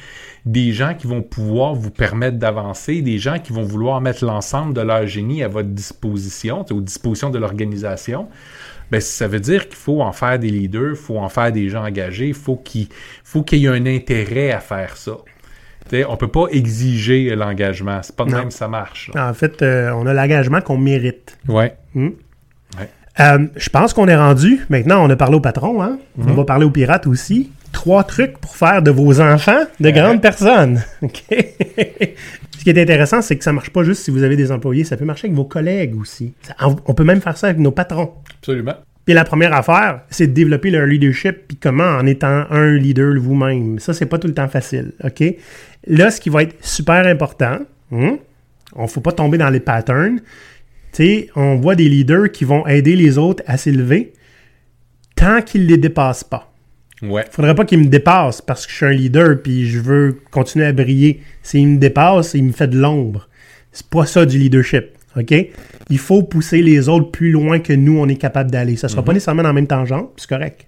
des 0.45 0.71
gens 0.71 0.93
qui 0.95 1.05
vont 1.05 1.21
pouvoir 1.21 1.75
vous 1.75 1.91
permettre 1.91 2.37
d'avancer, 2.37 3.01
des 3.01 3.17
gens 3.19 3.39
qui 3.39 3.51
vont 3.53 3.63
vouloir 3.63 4.01
mettre 4.01 4.25
l'ensemble 4.25 4.73
de 4.73 4.81
leur 4.81 5.05
génie 5.05 5.43
à 5.43 5.47
votre 5.47 5.69
disposition, 5.69 6.65
aux 6.71 6.81
dispositions 6.81 7.29
de 7.29 7.37
l'organisation, 7.37 8.27
ben, 8.89 8.99
ça 9.01 9.27
veut 9.27 9.39
dire 9.41 9.67
qu'il 9.67 9.75
faut 9.77 10.01
en 10.01 10.11
faire 10.13 10.39
des 10.39 10.49
leaders, 10.49 10.91
il 10.91 10.95
faut 10.95 11.19
en 11.19 11.29
faire 11.29 11.51
des 11.51 11.69
gens 11.69 11.85
engagés, 11.85 12.29
il 12.29 12.33
faut 12.33 12.55
qu'il 12.55 12.87
faut 13.23 13.43
qu'il 13.43 13.59
y 13.59 13.65
ait 13.65 13.69
un 13.69 13.85
intérêt 13.85 14.51
à 14.51 14.59
faire 14.59 14.97
ça. 14.97 15.17
T'sais, 15.87 16.05
on 16.05 16.17
peut 16.17 16.27
pas 16.27 16.45
exiger 16.51 17.35
l'engagement. 17.35 17.99
C'est 18.01 18.15
pas 18.15 18.25
de 18.25 18.31
Non. 18.31 18.37
même 18.39 18.47
que 18.47 18.53
ça 18.53 18.67
marche. 18.67 19.11
là. 19.13 19.29
En 19.29 19.33
fait, 19.33 19.61
euh, 19.61 19.91
on 19.95 20.05
a 20.07 20.13
l'engagement 20.13 20.61
qu'on 20.61 20.77
mérite. 20.77 21.37
Ouais. 21.47 21.75
Hmm? 21.93 22.09
Ouais. 22.77 22.89
Euh, 23.19 23.47
je 23.55 23.69
pense 23.69 23.93
qu'on 23.93 24.07
est 24.07 24.15
rendu. 24.15 24.65
Maintenant, 24.69 25.05
on 25.05 25.09
a 25.09 25.15
parlé 25.15 25.35
au 25.35 25.41
patron. 25.41 25.81
Hein? 25.83 25.99
On 26.17 26.33
va 26.33 26.43
parler 26.45 26.65
aux 26.65 26.71
pirates 26.71 27.07
aussi. 27.07 27.51
Trois 27.71 28.03
trucs 28.03 28.37
pour 28.39 28.55
faire 28.55 28.81
de 28.81 28.91
vos 28.91 29.21
enfants 29.21 29.61
de 29.79 29.85
Ouais. 29.85 29.91
grandes 29.93 30.21
personnes. 30.21 30.81
Ce 31.01 32.63
qui 32.63 32.69
est 32.71 32.81
intéressant, 32.81 33.21
c'est 33.21 33.37
que 33.37 33.43
ça 33.43 33.53
marche 33.53 33.69
pas 33.69 33.83
juste 33.83 34.03
si 34.03 34.11
vous 34.11 34.23
avez 34.23 34.35
des 34.35 34.51
employés. 34.51 34.83
Ça 34.83 34.97
peut 34.97 35.05
marcher 35.05 35.27
avec 35.27 35.35
vos 35.37 35.45
collègues 35.45 35.95
aussi. 35.99 36.33
Ça- 36.41 36.55
on 36.85 36.93
peut 36.93 37.03
même 37.03 37.21
faire 37.21 37.37
ça 37.37 37.47
avec 37.47 37.59
nos 37.59 37.71
patrons. 37.71 38.11
Absolument. 38.39 38.73
Puis 39.05 39.13
la 39.13 39.23
première 39.23 39.53
affaire, 39.53 40.01
c'est 40.09 40.27
de 40.27 40.33
développer 40.33 40.69
leur 40.71 40.85
leadership, 40.85 41.47
puis 41.47 41.57
comment 41.57 41.83
en 41.97 42.05
étant 42.05 42.45
un 42.51 42.73
leader 42.75 43.15
vous-même. 43.19 43.79
Ça, 43.79 43.93
c'est 43.93 44.05
pas 44.05 44.17
tout 44.19 44.27
le 44.27 44.33
temps 44.33 44.47
facile, 44.47 44.91
OK? 45.03 45.23
Là, 45.87 46.11
ce 46.11 46.19
qui 46.21 46.29
va 46.29 46.43
être 46.43 46.55
super 46.63 47.07
important, 47.07 47.59
hein, 47.91 48.17
on 48.75 48.87
faut 48.87 49.01
pas 49.01 49.11
tomber 49.13 49.37
dans 49.37 49.49
les 49.49 49.59
patterns. 49.61 50.19
Tu 50.91 51.03
sais, 51.03 51.29
on 51.35 51.55
voit 51.55 51.75
des 51.75 51.87
leaders 51.89 52.31
qui 52.31 52.45
vont 52.45 52.65
aider 52.67 52.95
les 52.95 53.17
autres 53.17 53.43
à 53.45 53.57
s'élever 53.57 54.13
tant 55.15 55.41
qu'ils 55.41 55.67
les 55.67 55.77
dépassent 55.77 56.23
pas. 56.23 56.51
Ouais. 57.01 57.25
Faudrait 57.29 57.55
pas 57.55 57.65
qu'ils 57.65 57.79
me 57.79 57.87
dépassent 57.87 58.41
parce 58.41 58.65
que 58.65 58.71
je 58.71 58.77
suis 58.77 58.85
un 58.85 58.91
leader 58.91 59.41
puis 59.41 59.67
je 59.67 59.79
veux 59.79 60.17
continuer 60.31 60.65
à 60.65 60.73
briller. 60.73 61.21
S'il 61.43 61.67
me 61.67 61.77
dépasse, 61.77 62.33
il 62.33 62.43
me 62.43 62.51
fait 62.51 62.67
de 62.67 62.77
l'ombre. 62.77 63.27
C'est 63.71 63.87
pas 63.87 64.05
ça 64.05 64.25
du 64.25 64.37
leadership. 64.37 64.91
OK? 65.17 65.33
Il 65.89 65.97
faut 65.97 66.23
pousser 66.23 66.61
les 66.61 66.87
autres 66.89 67.11
plus 67.11 67.31
loin 67.31 67.59
que 67.59 67.73
nous, 67.73 67.97
on 67.99 68.07
est 68.07 68.15
capable 68.15 68.51
d'aller. 68.51 68.75
Ça 68.75 68.87
sera 68.87 69.03
pas 69.03 69.13
nécessairement 69.13 69.43
dans 69.43 69.49
la 69.49 69.53
même 69.53 69.67
tangente, 69.67 70.11
c'est 70.17 70.29
correct. 70.29 70.67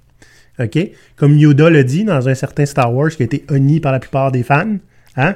OK? 0.59 0.77
Comme 1.15 1.37
Yoda 1.37 1.69
l'a 1.69 1.83
dit 1.83 2.03
dans 2.03 2.27
un 2.27 2.33
certain 2.33 2.65
Star 2.65 2.93
Wars 2.93 3.09
qui 3.09 3.23
a 3.23 3.25
été 3.25 3.45
honni 3.49 3.79
par 3.79 3.91
la 3.91 3.99
plupart 3.99 4.31
des 4.31 4.43
fans. 4.43 4.77
Hein? 5.15 5.35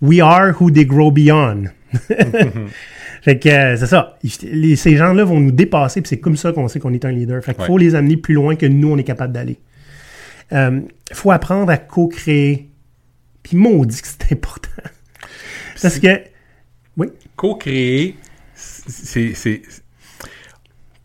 We 0.00 0.20
are 0.20 0.54
who 0.60 0.70
they 0.70 0.84
grow 0.84 1.10
beyond. 1.10 1.70
fait 3.22 3.38
que 3.38 3.48
euh, 3.48 3.76
c'est 3.76 3.86
ça. 3.86 4.18
Les- 4.42 4.76
ces 4.76 4.96
gens-là 4.96 5.24
vont 5.24 5.40
nous 5.40 5.50
dépasser, 5.52 6.02
puis 6.02 6.08
c'est 6.10 6.20
comme 6.20 6.36
ça 6.36 6.52
qu'on 6.52 6.68
sait 6.68 6.78
qu'on 6.80 6.92
est 6.92 7.04
un 7.06 7.10
leader. 7.12 7.42
Fait 7.42 7.54
qu'il 7.54 7.62
Ouais. 7.62 7.66
faut 7.68 7.78
les 7.78 7.94
amener 7.94 8.18
plus 8.18 8.34
loin 8.34 8.54
que 8.56 8.66
nous, 8.66 8.92
on 8.92 8.98
est 8.98 9.04
capable 9.04 9.32
d'aller. 9.32 9.58
Il 10.50 10.82
faut 11.14 11.30
apprendre 11.30 11.70
à 11.72 11.78
co-créer. 11.78 12.68
Puis 13.42 13.56
maudit 13.56 14.02
que 14.02 14.06
c'est 14.08 14.32
important. 14.32 14.68
Parce 15.80 15.98
que, 15.98 16.20
oui, 16.96 17.06
Co-créer, 17.34 18.16
c'est. 18.54 19.32
c'est- 19.34 19.62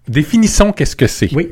Définissons 0.08 0.72
qu'est-ce 0.72 0.96
que 0.96 1.08
c'est. 1.08 1.34
oui, 1.34 1.50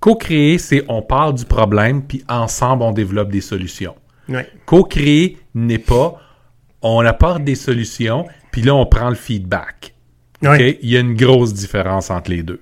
Co-créer, 0.00 0.58
c'est 0.58 0.84
on 0.88 1.02
part 1.02 1.32
du 1.34 1.44
problème, 1.44 2.02
puis 2.02 2.22
ensemble, 2.28 2.82
on 2.84 2.92
développe 2.92 3.30
des 3.30 3.40
solutions. 3.40 3.94
oui. 4.28 4.40
Co-créer 4.66 5.38
n'est 5.54 5.78
pas 5.78 6.20
on 6.80 7.04
apporte 7.04 7.42
des 7.42 7.56
solutions, 7.56 8.26
puis 8.52 8.62
là, 8.62 8.72
on 8.76 8.86
prend 8.86 9.08
le 9.08 9.16
feedback. 9.16 9.94
OK? 10.42 10.48
Ouais. 10.50 10.78
Il 10.82 10.90
y 10.90 10.96
a 10.96 11.00
une 11.00 11.14
grosse 11.14 11.52
différence 11.54 12.10
entre 12.10 12.30
les 12.30 12.42
deux. 12.42 12.60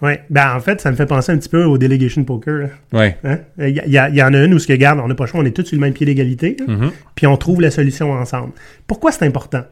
Ouais. 0.00 0.22
Ben, 0.30 0.54
en 0.54 0.60
fait, 0.60 0.80
ça 0.80 0.90
me 0.92 0.96
fait 0.96 1.06
penser 1.06 1.32
un 1.32 1.38
petit 1.38 1.48
peu 1.48 1.64
au 1.64 1.76
delegation 1.78 2.22
poker. 2.22 2.68
Ouais. 2.92 3.16
Hein? 3.24 3.38
Il 3.58 3.82
y, 3.86 4.22
en 4.22 4.32
a 4.34 4.44
une 4.44 4.54
où, 4.54 4.58
ce 4.60 4.66
que 4.68 4.72
garde, 4.74 5.00
on 5.00 5.08
n'a 5.08 5.14
pas 5.16 5.24
le 5.24 5.30
choix, 5.30 5.40
on 5.40 5.44
est 5.44 5.50
tous 5.50 5.64
sur 5.64 5.74
le 5.76 5.80
même 5.80 5.92
pied 5.92 6.06
d'égalité, 6.06 6.56
Mhm. 6.68 6.92
puis 7.16 7.26
on 7.26 7.36
trouve 7.36 7.60
la 7.60 7.70
solution 7.72 8.12
ensemble. 8.12 8.52
Pourquoi 8.86 9.10
c'est 9.10 9.24
important? 9.26 9.64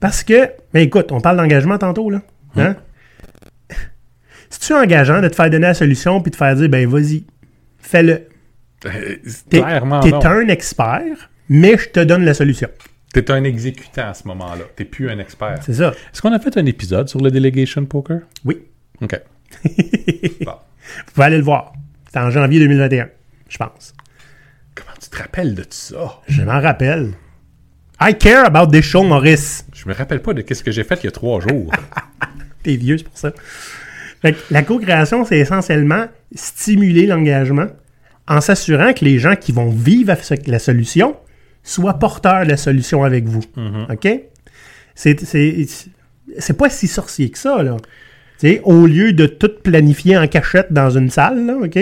Parce 0.00 0.22
que, 0.22 0.48
ben 0.72 0.80
écoute, 0.80 1.12
on 1.12 1.20
parle 1.20 1.36
d'engagement 1.36 1.76
tantôt, 1.76 2.08
là. 2.08 2.22
Hein? 2.56 2.76
C'est-tu 4.50 4.72
engageant 4.72 5.20
de 5.20 5.28
te 5.28 5.34
faire 5.36 5.50
donner 5.50 5.66
la 5.66 5.74
solution 5.74 6.20
puis 6.22 6.30
de 6.30 6.36
te 6.36 6.38
faire 6.38 6.54
dire, 6.56 6.68
ben 6.70 6.88
vas-y, 6.88 7.24
fais-le? 7.78 8.22
Euh, 8.86 9.16
T'es 9.50 9.60
un 9.62 10.48
expert, 10.48 11.30
mais 11.48 11.76
je 11.76 11.88
te 11.90 12.00
donne 12.00 12.24
la 12.24 12.32
solution. 12.32 12.68
T'es 13.12 13.30
un 13.30 13.44
exécutant 13.44 14.08
à 14.08 14.14
ce 14.14 14.28
moment-là. 14.28 14.64
T'es 14.76 14.84
plus 14.84 15.10
un 15.10 15.18
expert. 15.18 15.58
C'est 15.62 15.74
ça. 15.74 15.90
Est-ce 16.12 16.20
qu'on 16.20 16.32
a 16.32 16.38
fait 16.38 16.56
un 16.58 16.66
épisode 16.66 17.08
sur 17.08 17.20
le 17.20 17.30
delegation 17.30 17.84
poker? 17.86 18.20
Oui. 18.44 18.58
OK. 19.00 19.20
Bon. 20.44 20.52
Vous 21.06 21.12
pouvez 21.12 21.26
aller 21.26 21.36
le 21.36 21.42
voir. 21.42 21.72
C'est 22.10 22.18
en 22.18 22.30
janvier 22.30 22.60
2021, 22.60 23.08
je 23.48 23.58
pense. 23.58 23.94
Comment 24.74 24.96
tu 25.00 25.10
te 25.10 25.16
rappelles 25.16 25.54
de 25.54 25.62
tout 25.62 25.68
ça? 25.70 26.20
Je 26.28 26.42
m'en 26.42 26.60
rappelle. 26.60 27.12
I 28.00 28.16
care 28.16 28.46
about 28.46 28.70
this 28.70 28.84
show, 28.84 29.02
Maurice. 29.02 29.66
Je 29.74 29.88
me 29.88 29.94
rappelle 29.94 30.22
pas 30.22 30.32
de 30.32 30.40
qu'est-ce 30.40 30.62
que 30.62 30.70
j'ai 30.70 30.84
fait 30.84 30.98
il 31.02 31.04
y 31.04 31.08
a 31.08 31.10
trois 31.10 31.40
jours. 31.40 31.70
T'es 32.62 32.76
vieux, 32.76 32.96
c'est 32.96 33.04
pour 33.04 33.18
ça. 33.18 33.32
Fait 34.22 34.32
que 34.32 34.38
la 34.50 34.62
co-création, 34.62 35.24
c'est 35.24 35.38
essentiellement 35.38 36.06
stimuler 36.34 37.06
l'engagement 37.06 37.66
en 38.26 38.40
s'assurant 38.40 38.92
que 38.92 39.04
les 39.04 39.18
gens 39.18 39.36
qui 39.36 39.52
vont 39.52 39.70
vivre 39.70 40.14
la 40.46 40.58
solution 40.58 41.16
soient 41.68 41.94
porteurs 41.98 42.44
de 42.44 42.48
la 42.50 42.56
solution 42.56 43.04
avec 43.04 43.24
vous. 43.26 43.42
OK? 43.90 44.08
C'est, 44.94 45.20
c'est, 45.20 45.66
c'est 46.38 46.56
pas 46.56 46.70
si 46.70 46.88
sorcier 46.88 47.30
que 47.30 47.38
ça, 47.38 47.62
là. 47.62 47.76
Au 48.64 48.86
lieu 48.86 49.12
de 49.12 49.26
tout 49.26 49.50
planifier 49.62 50.16
en 50.16 50.26
cachette 50.28 50.72
dans 50.72 50.90
une 50.90 51.10
salle, 51.10 51.44
là, 51.46 51.56
OK? 51.56 51.78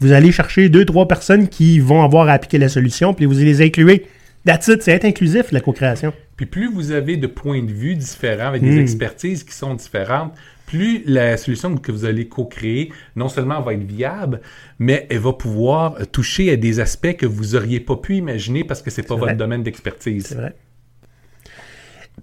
Vous 0.00 0.10
allez 0.12 0.32
chercher 0.32 0.68
deux, 0.68 0.84
trois 0.84 1.06
personnes 1.06 1.48
qui 1.48 1.78
vont 1.78 2.02
avoir 2.02 2.28
à 2.28 2.32
appliquer 2.32 2.58
la 2.58 2.68
solution, 2.68 3.14
puis 3.14 3.24
vous 3.24 3.34
les 3.34 3.62
incluez. 3.62 4.06
That's 4.44 4.66
it, 4.66 4.82
c'est 4.82 4.90
être 4.92 5.04
inclusif, 5.04 5.52
la 5.52 5.60
co-création. 5.60 6.12
Puis 6.36 6.46
plus 6.46 6.68
vous 6.72 6.90
avez 6.90 7.16
de 7.16 7.28
points 7.28 7.62
de 7.62 7.70
vue 7.70 7.94
différents, 7.94 8.48
avec 8.48 8.62
des 8.62 8.72
Mm. 8.76 8.80
expertises 8.80 9.44
qui 9.44 9.54
sont 9.54 9.74
différentes, 9.74 10.32
plus 10.72 11.02
la 11.06 11.36
solution 11.36 11.76
que 11.76 11.92
vous 11.92 12.06
allez 12.06 12.28
co-créer, 12.28 12.90
non 13.14 13.28
seulement 13.28 13.60
va 13.60 13.74
être 13.74 13.82
viable, 13.84 14.40
mais 14.78 15.06
elle 15.10 15.18
va 15.18 15.34
pouvoir 15.34 15.96
toucher 16.12 16.50
à 16.50 16.56
des 16.56 16.80
aspects 16.80 17.14
que 17.16 17.26
vous 17.26 17.54
auriez 17.56 17.78
pas 17.78 17.96
pu 17.96 18.16
imaginer 18.16 18.64
parce 18.64 18.80
que 18.80 18.90
c'est 18.90 19.02
pas 19.06 19.16
votre 19.16 19.36
domaine 19.36 19.62
d'expertise. 19.62 20.26
C'est 20.28 20.34
vrai. 20.36 20.54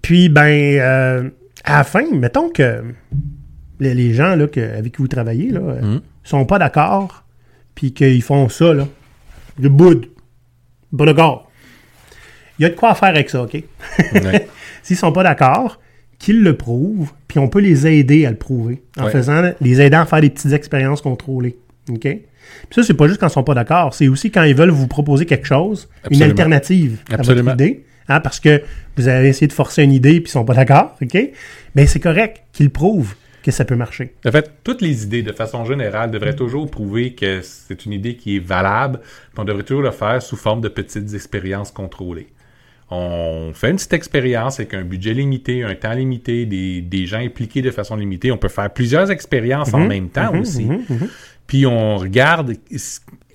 Puis, 0.02 0.30
ben, 0.30 0.80
euh, 0.80 1.30
à 1.64 1.78
la 1.80 1.84
fin, 1.84 2.04
mettons 2.12 2.50
que 2.50 2.84
les, 3.80 4.14
gens 4.14 4.36
là, 4.36 4.48
que- 4.48 4.60
avec 4.78 4.96
qui 4.96 5.02
vous 5.02 5.08
travaillez 5.08 5.52
là, 5.52 5.60
Mhm. 5.60 6.02
sont 6.24 6.46
pas 6.46 6.58
d'accord, 6.58 7.24
puis 7.76 7.94
qu'ils 7.94 8.24
font 8.24 8.50
ça, 8.50 8.74
là, 8.74 8.88
le 9.60 9.70
bout, 9.70 10.06
pas 10.98 11.06
d'accord. 11.06 11.52
Il 12.58 12.64
y 12.64 12.66
a 12.66 12.70
de 12.70 12.76
quoi 12.76 12.96
faire 12.96 13.10
avec 13.10 13.30
ça, 13.30 13.44
OK? 13.44 13.54
Ouais. 14.14 14.48
S'ils 14.84 14.98
sont 14.98 15.12
pas 15.12 15.24
d'accord, 15.24 15.80
qu'ils 16.20 16.44
le 16.44 16.56
prouvent, 16.56 17.12
puis 17.28 17.40
on 17.40 17.48
peut 17.48 17.60
les 17.62 17.88
aider 17.88 18.26
à 18.26 18.30
le 18.32 18.36
prouver 18.38 18.82
en 18.98 19.06
Ouais. 19.06 19.12
faisant 19.12 19.42
les 19.62 19.82
aidant 19.82 20.02
à 20.02 20.06
faire 20.06 20.22
des 20.22 20.30
petites 20.30 20.52
expériences 20.54 21.02
contrôlées. 21.02 21.58
OK? 21.90 22.02
Puis 22.02 22.20
ça, 22.72 22.84
c'est 22.84 22.94
pas 22.94 23.08
juste 23.08 23.20
quand 23.20 23.28
ils 23.28 23.32
sont 23.34 23.44
pas 23.44 23.54
d'accord, 23.54 23.94
c'est 23.94 24.08
aussi 24.08 24.30
quand 24.32 24.44
ils 24.44 24.56
veulent 24.56 24.70
vous 24.70 24.88
proposer 24.88 25.26
quelque 25.26 25.46
chose, 25.48 25.88
une 26.04 26.18
Absolument. 26.18 26.30
alternative 26.32 26.98
à 27.12 27.18
votre 27.18 27.54
idée, 27.54 27.84
hein, 28.10 28.20
parce 28.20 28.40
que 28.40 28.62
vous 28.98 29.08
avez 29.08 29.30
essayé 29.30 29.48
de 29.48 29.54
forcer 29.54 29.84
une 29.84 29.94
idée 29.94 30.20
puis 30.20 30.30
ils 30.30 30.32
sont 30.32 30.46
pas 30.46 30.54
d'accord, 30.56 30.96
OK? 31.02 31.18
Mais 31.76 31.86
c'est 31.86 32.00
correct 32.00 32.42
qu'ils 32.54 32.70
prouvent 32.70 33.16
que 33.44 33.52
ça 33.52 33.64
peut 33.64 33.76
marcher. 33.76 34.14
En 34.28 34.32
fait, 34.32 34.52
toutes 34.66 34.82
les 34.82 35.04
idées, 35.04 35.24
de 35.24 35.32
façon 35.32 35.64
générale, 35.64 36.12
devraient 36.12 36.36
toujours 36.36 36.70
prouver 36.70 37.14
que 37.14 37.40
c'est 37.42 37.86
une 37.86 37.94
idée 37.94 38.16
qui 38.16 38.36
est 38.36 38.46
valable, 38.46 39.00
puis 39.00 39.38
on 39.40 39.46
devrait 39.46 39.64
toujours 39.64 39.84
le 39.84 39.92
faire 39.92 40.22
sous 40.22 40.36
forme 40.36 40.60
de 40.60 40.68
petites 40.68 41.14
expériences 41.14 41.72
contrôlées. 41.72 42.28
On 42.92 43.52
fait 43.54 43.70
une 43.70 43.76
petite 43.76 43.94
expérience 43.94 44.60
avec 44.60 44.74
un 44.74 44.82
budget 44.84 45.14
limité, 45.14 45.64
un 45.64 45.76
temps 45.76 45.94
limité, 45.94 46.46
des, 46.46 46.82
des 46.82 47.06
gens 47.06 47.20
impliqués 47.20 47.62
de 47.62 47.70
façon 47.72 47.96
limitée. 47.96 48.32
On 48.32 48.38
peut 48.38 48.48
faire 48.50 48.70
plusieurs 48.72 49.12
expériences 49.12 49.74
en 49.74 49.86
même 49.86 50.10
temps 50.10 50.34
Mhm, 50.34 50.40
aussi. 50.42 50.66
mhm, 50.66 50.82
mhm. 50.90 51.08
Puis 51.46 51.66
on 51.66 51.98
regarde 51.98 52.54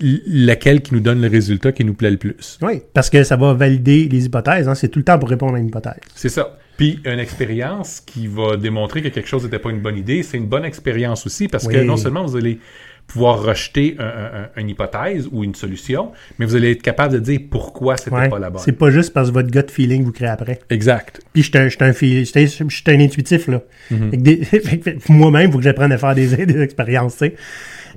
laquelle 0.00 0.82
qui 0.82 0.94
nous 0.94 1.00
donne 1.00 1.20
le 1.20 1.28
résultat 1.28 1.72
qui 1.72 1.84
nous 1.84 1.94
plaît 1.94 2.10
le 2.10 2.16
plus. 2.16 2.58
Oui, 2.62 2.82
parce 2.92 3.10
que 3.10 3.22
ça 3.24 3.36
va 3.36 3.54
valider 3.54 4.08
les 4.08 4.26
hypothèses. 4.26 4.68
hein, 4.68 4.74
c'est 4.74 4.88
tout 4.88 4.98
le 4.98 5.04
temps 5.04 5.18
pour 5.18 5.28
répondre 5.28 5.54
à 5.54 5.58
une 5.58 5.68
hypothèse. 5.68 5.94
C'est 6.14 6.28
ça. 6.28 6.58
Puis 6.76 6.98
une 7.04 7.20
expérience 7.20 8.00
qui 8.00 8.26
va 8.26 8.56
démontrer 8.56 9.00
que 9.02 9.08
quelque 9.08 9.28
chose 9.28 9.44
n'était 9.44 9.60
pas 9.60 9.70
une 9.70 9.80
bonne 9.80 9.96
idée, 9.96 10.24
c'est 10.24 10.36
une 10.36 10.46
bonne 10.46 10.64
expérience 10.64 11.24
aussi 11.26 11.46
parce 11.46 11.68
que 11.68 11.76
non 11.84 11.96
seulement 11.96 12.24
vous 12.24 12.36
allez 12.36 12.58
pouvoir 13.06 13.42
rejeter 13.42 13.96
un- 13.98 14.04
un- 14.04 14.42
un- 14.56 14.60
une 14.60 14.68
hypothèse 14.70 15.28
ou 15.30 15.44
une 15.44 15.54
solution, 15.54 16.12
mais 16.38 16.46
vous 16.46 16.56
allez 16.56 16.72
être 16.72 16.82
capable 16.82 17.14
de 17.14 17.18
dire 17.20 17.40
pourquoi 17.50 17.96
c'était 17.96 18.10
Ouais, 18.16 18.28
pas 18.28 18.38
la 18.38 18.50
bonne. 18.50 18.62
C'est 18.62 18.72
pas 18.72 18.90
juste 18.90 19.12
parce 19.12 19.28
que 19.28 19.34
votre 19.34 19.50
gut 19.50 19.70
feeling 19.70 20.04
vous 20.04 20.12
crée 20.12 20.26
après. 20.26 20.58
Exact. 20.70 21.20
Puis 21.32 21.42
je 21.42 21.50
suis 21.68 22.88
un, 22.88 23.00
intuitif, 23.00 23.48
là. 23.48 23.62
Mhm. 23.90 24.10
Moi-même, 25.08 25.48
il 25.48 25.52
faut 25.52 25.58
que 25.58 25.64
j'apprenne 25.64 25.92
à 25.92 25.98
faire 25.98 26.14
des, 26.14 26.26
des 26.46 26.60
expériences, 26.60 27.16
tu 27.18 27.26
sais. 27.26 27.34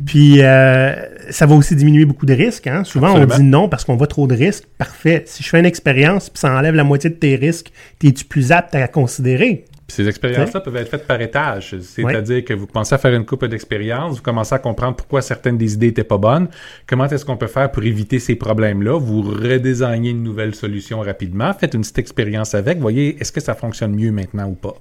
Puis 0.06 0.44
euh, 0.44 0.94
ça 1.32 1.46
va 1.46 1.56
aussi 1.56 1.76
diminuer 1.76 2.06
beaucoup 2.06 2.26
de 2.26 2.34
risques. 2.34 2.68
Hein? 2.68 2.84
Souvent, 2.84 3.16
on 3.16 3.26
dit 3.26 3.44
non 3.44 3.68
parce 3.70 3.84
qu'on 3.84 3.96
voit 3.96 4.08
trop 4.08 4.28
de 4.28 4.36
risques. 4.36 4.66
Parfait. 4.78 5.24
Si 5.26 5.42
je 5.44 5.50
fais 5.50 5.60
une 5.60 5.66
expérience 5.66 6.30
puis 6.30 6.40
ça 6.40 6.56
enlève 6.56 6.76
la 6.76 6.84
moitié 6.84 7.10
de 7.10 7.16
tes 7.16 7.36
risques, 7.36 7.72
t'es-tu 8.00 8.26
plus 8.26 8.52
apte 8.52 8.76
à 8.76 8.88
considérer? 8.88 9.66
Ces 9.90 10.08
expériences-là 10.08 10.60
peuvent 10.60 10.76
être 10.76 10.90
faites 10.90 11.08
par 11.08 11.22
étages. 11.22 11.78
C'est-à-dire 11.80 12.44
que 12.44 12.54
vous 12.54 12.68
commencez 12.68 12.94
à 12.94 12.98
faire 12.98 13.14
une 13.14 13.26
coupe 13.26 13.46
d'expérience, 13.46 14.18
vous 14.18 14.22
commencez 14.22 14.54
à 14.54 14.60
comprendre 14.60 14.98
pourquoi 14.98 15.22
certaines 15.22 15.58
des 15.58 15.76
idées 15.76 15.88
n'étaient 15.88 16.04
pas 16.04 16.18
bonnes, 16.18 16.50
comment 16.86 17.06
est-ce 17.06 17.24
qu'on 17.24 17.38
peut 17.38 17.48
faire 17.48 17.72
pour 17.72 17.84
éviter 17.84 18.20
ces 18.20 18.36
problèmes-là, 18.36 19.00
vous 19.00 19.22
redésignez 19.22 20.10
une 20.10 20.24
nouvelle 20.24 20.54
solution 20.56 21.00
rapidement, 21.00 21.54
faites 21.54 21.74
une 21.74 21.82
petite 21.82 22.00
expérience 22.00 22.54
avec, 22.54 22.80
voyez 22.80 23.18
est-ce 23.22 23.32
que 23.32 23.40
ça 23.40 23.56
fonctionne 23.56 23.96
mieux 23.96 24.12
maintenant 24.12 24.50
ou 24.50 24.56
pas? 24.56 24.76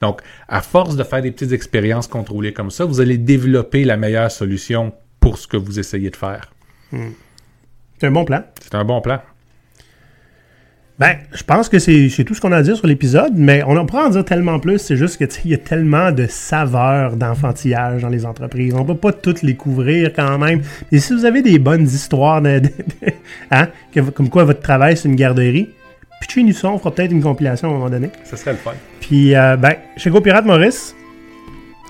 Donc, 0.00 0.20
à 0.48 0.60
force 0.60 0.94
de 0.94 1.02
faire 1.02 1.22
des 1.22 1.32
petites 1.32 1.52
expériences 1.52 2.06
contrôlées 2.06 2.52
comme 2.52 2.70
ça, 2.70 2.84
vous 2.84 3.00
allez 3.00 3.18
développer 3.18 3.84
la 3.84 3.96
meilleure 3.96 4.30
solution 4.30 4.92
pour 5.18 5.38
ce 5.38 5.48
que 5.48 5.56
vous 5.56 5.80
essayez 5.80 6.10
de 6.10 6.16
faire. 6.16 6.52
C'est 7.98 8.06
un 8.06 8.10
bon 8.12 8.24
plan. 8.24 8.44
C'est 8.62 8.74
un 8.74 8.84
bon 8.84 9.00
plan. 9.00 9.20
Ben, 10.98 11.16
je 11.34 11.42
pense 11.42 11.68
que 11.68 11.78
c'est 11.78 12.08
tout 12.24 12.34
ce 12.34 12.40
qu'on 12.40 12.52
a 12.52 12.56
à 12.56 12.62
dire 12.62 12.74
sur 12.76 12.86
l'épisode, 12.86 13.32
mais 13.36 13.62
on 13.66 13.76
en 13.76 13.84
pourra 13.84 14.06
en 14.06 14.08
dire 14.10 14.24
tellement 14.24 14.58
plus. 14.58 14.78
C'est 14.78 14.96
juste 14.96 15.18
que 15.18 15.24
il 15.44 15.50
y 15.50 15.54
a 15.54 15.58
tellement 15.58 16.10
de 16.10 16.26
saveurs 16.26 17.16
d'enfantillage 17.16 18.00
dans 18.00 18.08
les 18.08 18.24
entreprises. 18.24 18.72
On 18.74 18.82
peut 18.84 18.96
pas 18.96 19.12
toutes 19.12 19.42
les 19.42 19.56
couvrir 19.56 20.12
quand 20.14 20.38
même. 20.38 20.62
Et 20.92 20.98
si 20.98 21.12
vous 21.12 21.26
avez 21.26 21.42
des 21.42 21.58
bonnes 21.58 21.84
histoires 21.84 22.40
de, 22.40 22.60
de- 22.60 22.68
de- 22.68 23.12
hein, 23.50 23.68
que- 23.92 24.00
comme 24.00 24.30
quoi 24.30 24.44
votre 24.44 24.60
travail 24.60 24.96
c'est 24.96 25.08
une 25.10 25.16
garderie, 25.16 25.68
pitchez 26.22 26.42
nous 26.42 26.54
ça, 26.54 26.70
on 26.70 26.78
fera 26.78 26.94
peut-être 26.94 27.12
une 27.12 27.22
compilation 27.22 27.68
à 27.68 27.70
un 27.72 27.74
moment 27.74 27.90
donné. 27.90 28.08
Ce 28.24 28.36
serait 28.36 28.52
le 28.52 28.56
fun. 28.58 28.72
Puis, 29.00 29.34
euh, 29.34 29.56
ben, 29.58 29.74
chez 29.98 30.08
GoPirate 30.08 30.46
Maurice, 30.46 30.94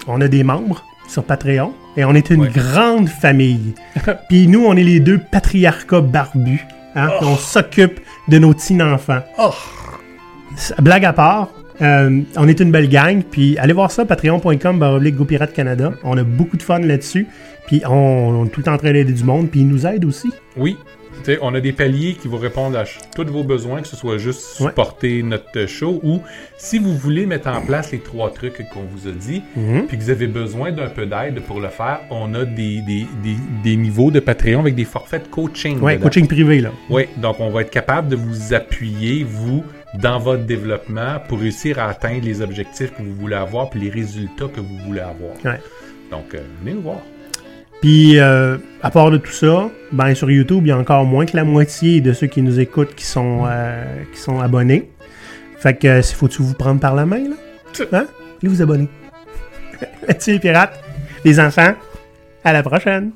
on 0.09 0.21
a 0.21 0.27
des 0.27 0.43
membres 0.43 0.85
sur 1.09 1.23
Patreon 1.23 1.73
et 1.97 2.05
on 2.05 2.15
est 2.17 2.31
une 2.31 2.41
Ouais. 2.43 2.49
grande 2.53 3.09
famille. 3.09 3.75
Puis 4.29 4.49
nous, 4.49 4.65
on 4.67 4.75
est 4.77 4.83
les 4.83 4.99
deux 4.99 5.19
patriarcats 5.19 6.01
barbus. 6.01 6.67
Hein, 6.97 7.11
On 7.21 7.37
s'occupe 7.37 8.01
de 8.27 8.39
nos 8.39 8.55
petits-enfants. 8.55 9.21
Oh! 9.39 9.55
Blague 10.79 11.05
à 11.05 11.13
part, 11.13 11.51
euh, 11.83 12.23
on 12.37 12.49
est 12.49 12.59
une 12.61 12.71
belle 12.71 12.89
gang. 12.89 13.23
Puis 13.23 13.59
allez 13.59 13.75
voir 13.75 13.91
ça, 13.91 14.05
patreon.com, 14.05 14.79
baroblique 14.79 15.17
GoPirate 15.17 15.53
Canada. 15.53 15.93
On 16.03 16.17
a 16.17 16.23
beaucoup 16.23 16.57
de 16.57 16.63
fun 16.63 16.79
là-dessus. 16.79 17.27
Puis 17.67 17.83
on, 17.87 17.93
on 17.93 18.47
est 18.47 18.49
tout 18.49 18.61
le 18.61 18.65
temps 18.65 18.75
en 18.75 18.79
train 18.79 18.93
d'aider 18.93 19.13
du 19.13 19.25
monde. 19.25 19.51
Puis 19.51 19.61
ils 19.61 19.69
nous 19.69 19.87
aident 19.87 20.07
aussi. 20.07 20.33
Oui. 20.57 20.77
On 21.43 21.55
a 21.55 21.61
des 21.61 21.73
paliers 21.73 22.15
qui 22.15 22.29
vous 22.29 22.37
répondent 22.37 22.77
à 22.77 22.85
tous 23.15 23.25
vos 23.27 23.43
besoins, 23.45 23.83
que 23.83 23.89
ce 23.89 23.97
soit 23.97 24.19
juste 24.19 24.61
Ouais. 24.61 24.69
supporter 24.69 25.23
notre 25.23 25.67
show 25.67 26.01
ou 26.03 26.21
si 26.57 26.79
vous 26.79 26.97
voulez 26.97 27.27
mettre 27.27 27.49
en 27.49 27.61
place 27.61 27.93
les 27.93 27.99
trois 27.99 28.31
trucs 28.33 28.59
qu'on 28.71 28.83
vous 28.85 29.09
a 29.09 29.13
dit, 29.13 29.43
Mhm. 29.57 29.87
puis 29.87 29.99
que 29.99 30.03
vous 30.03 30.11
avez 30.11 30.27
besoin 30.27 30.73
d'un 30.73 30.89
peu 30.89 31.07
d'aide 31.07 31.41
pour 31.47 31.61
le 31.61 31.69
faire, 31.69 32.01
on 32.11 32.35
a 32.35 32.45
des, 32.45 32.81
des, 32.83 33.07
des, 33.23 33.37
des 33.65 33.77
niveaux 33.77 34.11
de 34.11 34.21
Patreon 34.21 34.61
avec 34.61 34.75
des 34.75 34.85
forfaits 34.85 35.25
de 35.25 35.29
coaching. 35.29 35.77
Dedans. 35.81 35.99
coaching 36.03 36.27
privé, 36.27 36.61
là. 36.61 36.71
Oui, 36.91 37.05
donc 37.17 37.37
on 37.41 37.51
va 37.51 37.63
être 37.63 37.71
capable 37.71 38.09
de 38.09 38.17
vous 38.17 38.55
appuyer, 38.55 39.25
vous, 39.25 39.65
dans 39.95 40.19
votre 40.19 40.45
développement 40.45 41.19
pour 41.29 41.41
réussir 41.41 41.79
à 41.79 41.89
atteindre 41.89 42.25
les 42.25 42.43
objectifs 42.43 42.93
que 42.97 43.03
vous 43.03 43.15
voulez 43.15 43.37
avoir 43.37 43.71
puis 43.71 43.81
les 43.81 43.91
résultats 43.91 44.47
que 44.55 44.61
vous 44.61 44.77
voulez 44.87 45.01
avoir. 45.01 45.33
Ouais. 45.45 45.61
Donc, 46.11 46.35
euh, 46.35 46.39
venez 46.63 46.75
nous 46.75 46.83
voir. 46.83 46.99
Puis, 47.87 48.19
euh, 48.19 48.59
à 48.83 48.91
part 48.91 49.13
de 49.13 49.17
tout 49.17 49.31
ça, 49.31 49.71
ben, 49.93 50.13
sur 50.17 50.29
YouTube, 50.29 50.67
il 50.67 50.71
y 50.71 50.73
a 50.73 50.77
encore 50.77 51.05
moins 51.05 51.25
que 51.25 51.37
la 51.37 51.45
moitié 51.45 52.01
de 52.01 52.13
ceux 52.13 52.27
qui 52.27 52.43
nous 52.43 52.59
écoutent 52.59 52.97
qui 52.97 53.05
sont, 53.05 53.45
euh, 53.47 54.03
qui 54.13 54.19
sont 54.19 54.41
abonnés. 54.41 54.91
Fait 55.61 55.79
que, 55.79 55.87
euh, 55.87 56.03
faut-tu 56.03 56.43
vous 56.43 56.55
prendre 56.55 56.81
par 56.81 56.97
la 56.97 57.07
main, 57.07 57.29
là? 57.29 57.37
Hein? 57.93 58.07
Allez 58.43 58.53
vous 58.53 58.61
abonner. 58.61 58.89
Là-dessus, 60.09 60.33
les 60.33 60.41
pirates, 60.41 60.83
les 61.25 61.39
enfants, 61.39 61.77
à 62.43 62.53
la 62.53 62.65
prochaine! 62.65 63.13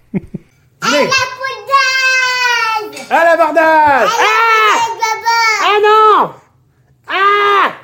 à 0.00 0.18
la 3.10 3.24
l'abordage! 3.24 3.24
À 3.24 3.24
la 3.24 3.36
Ah! 4.08 4.08
Ah 5.60 5.78
non! 5.82 6.30
Ah! 7.08 7.83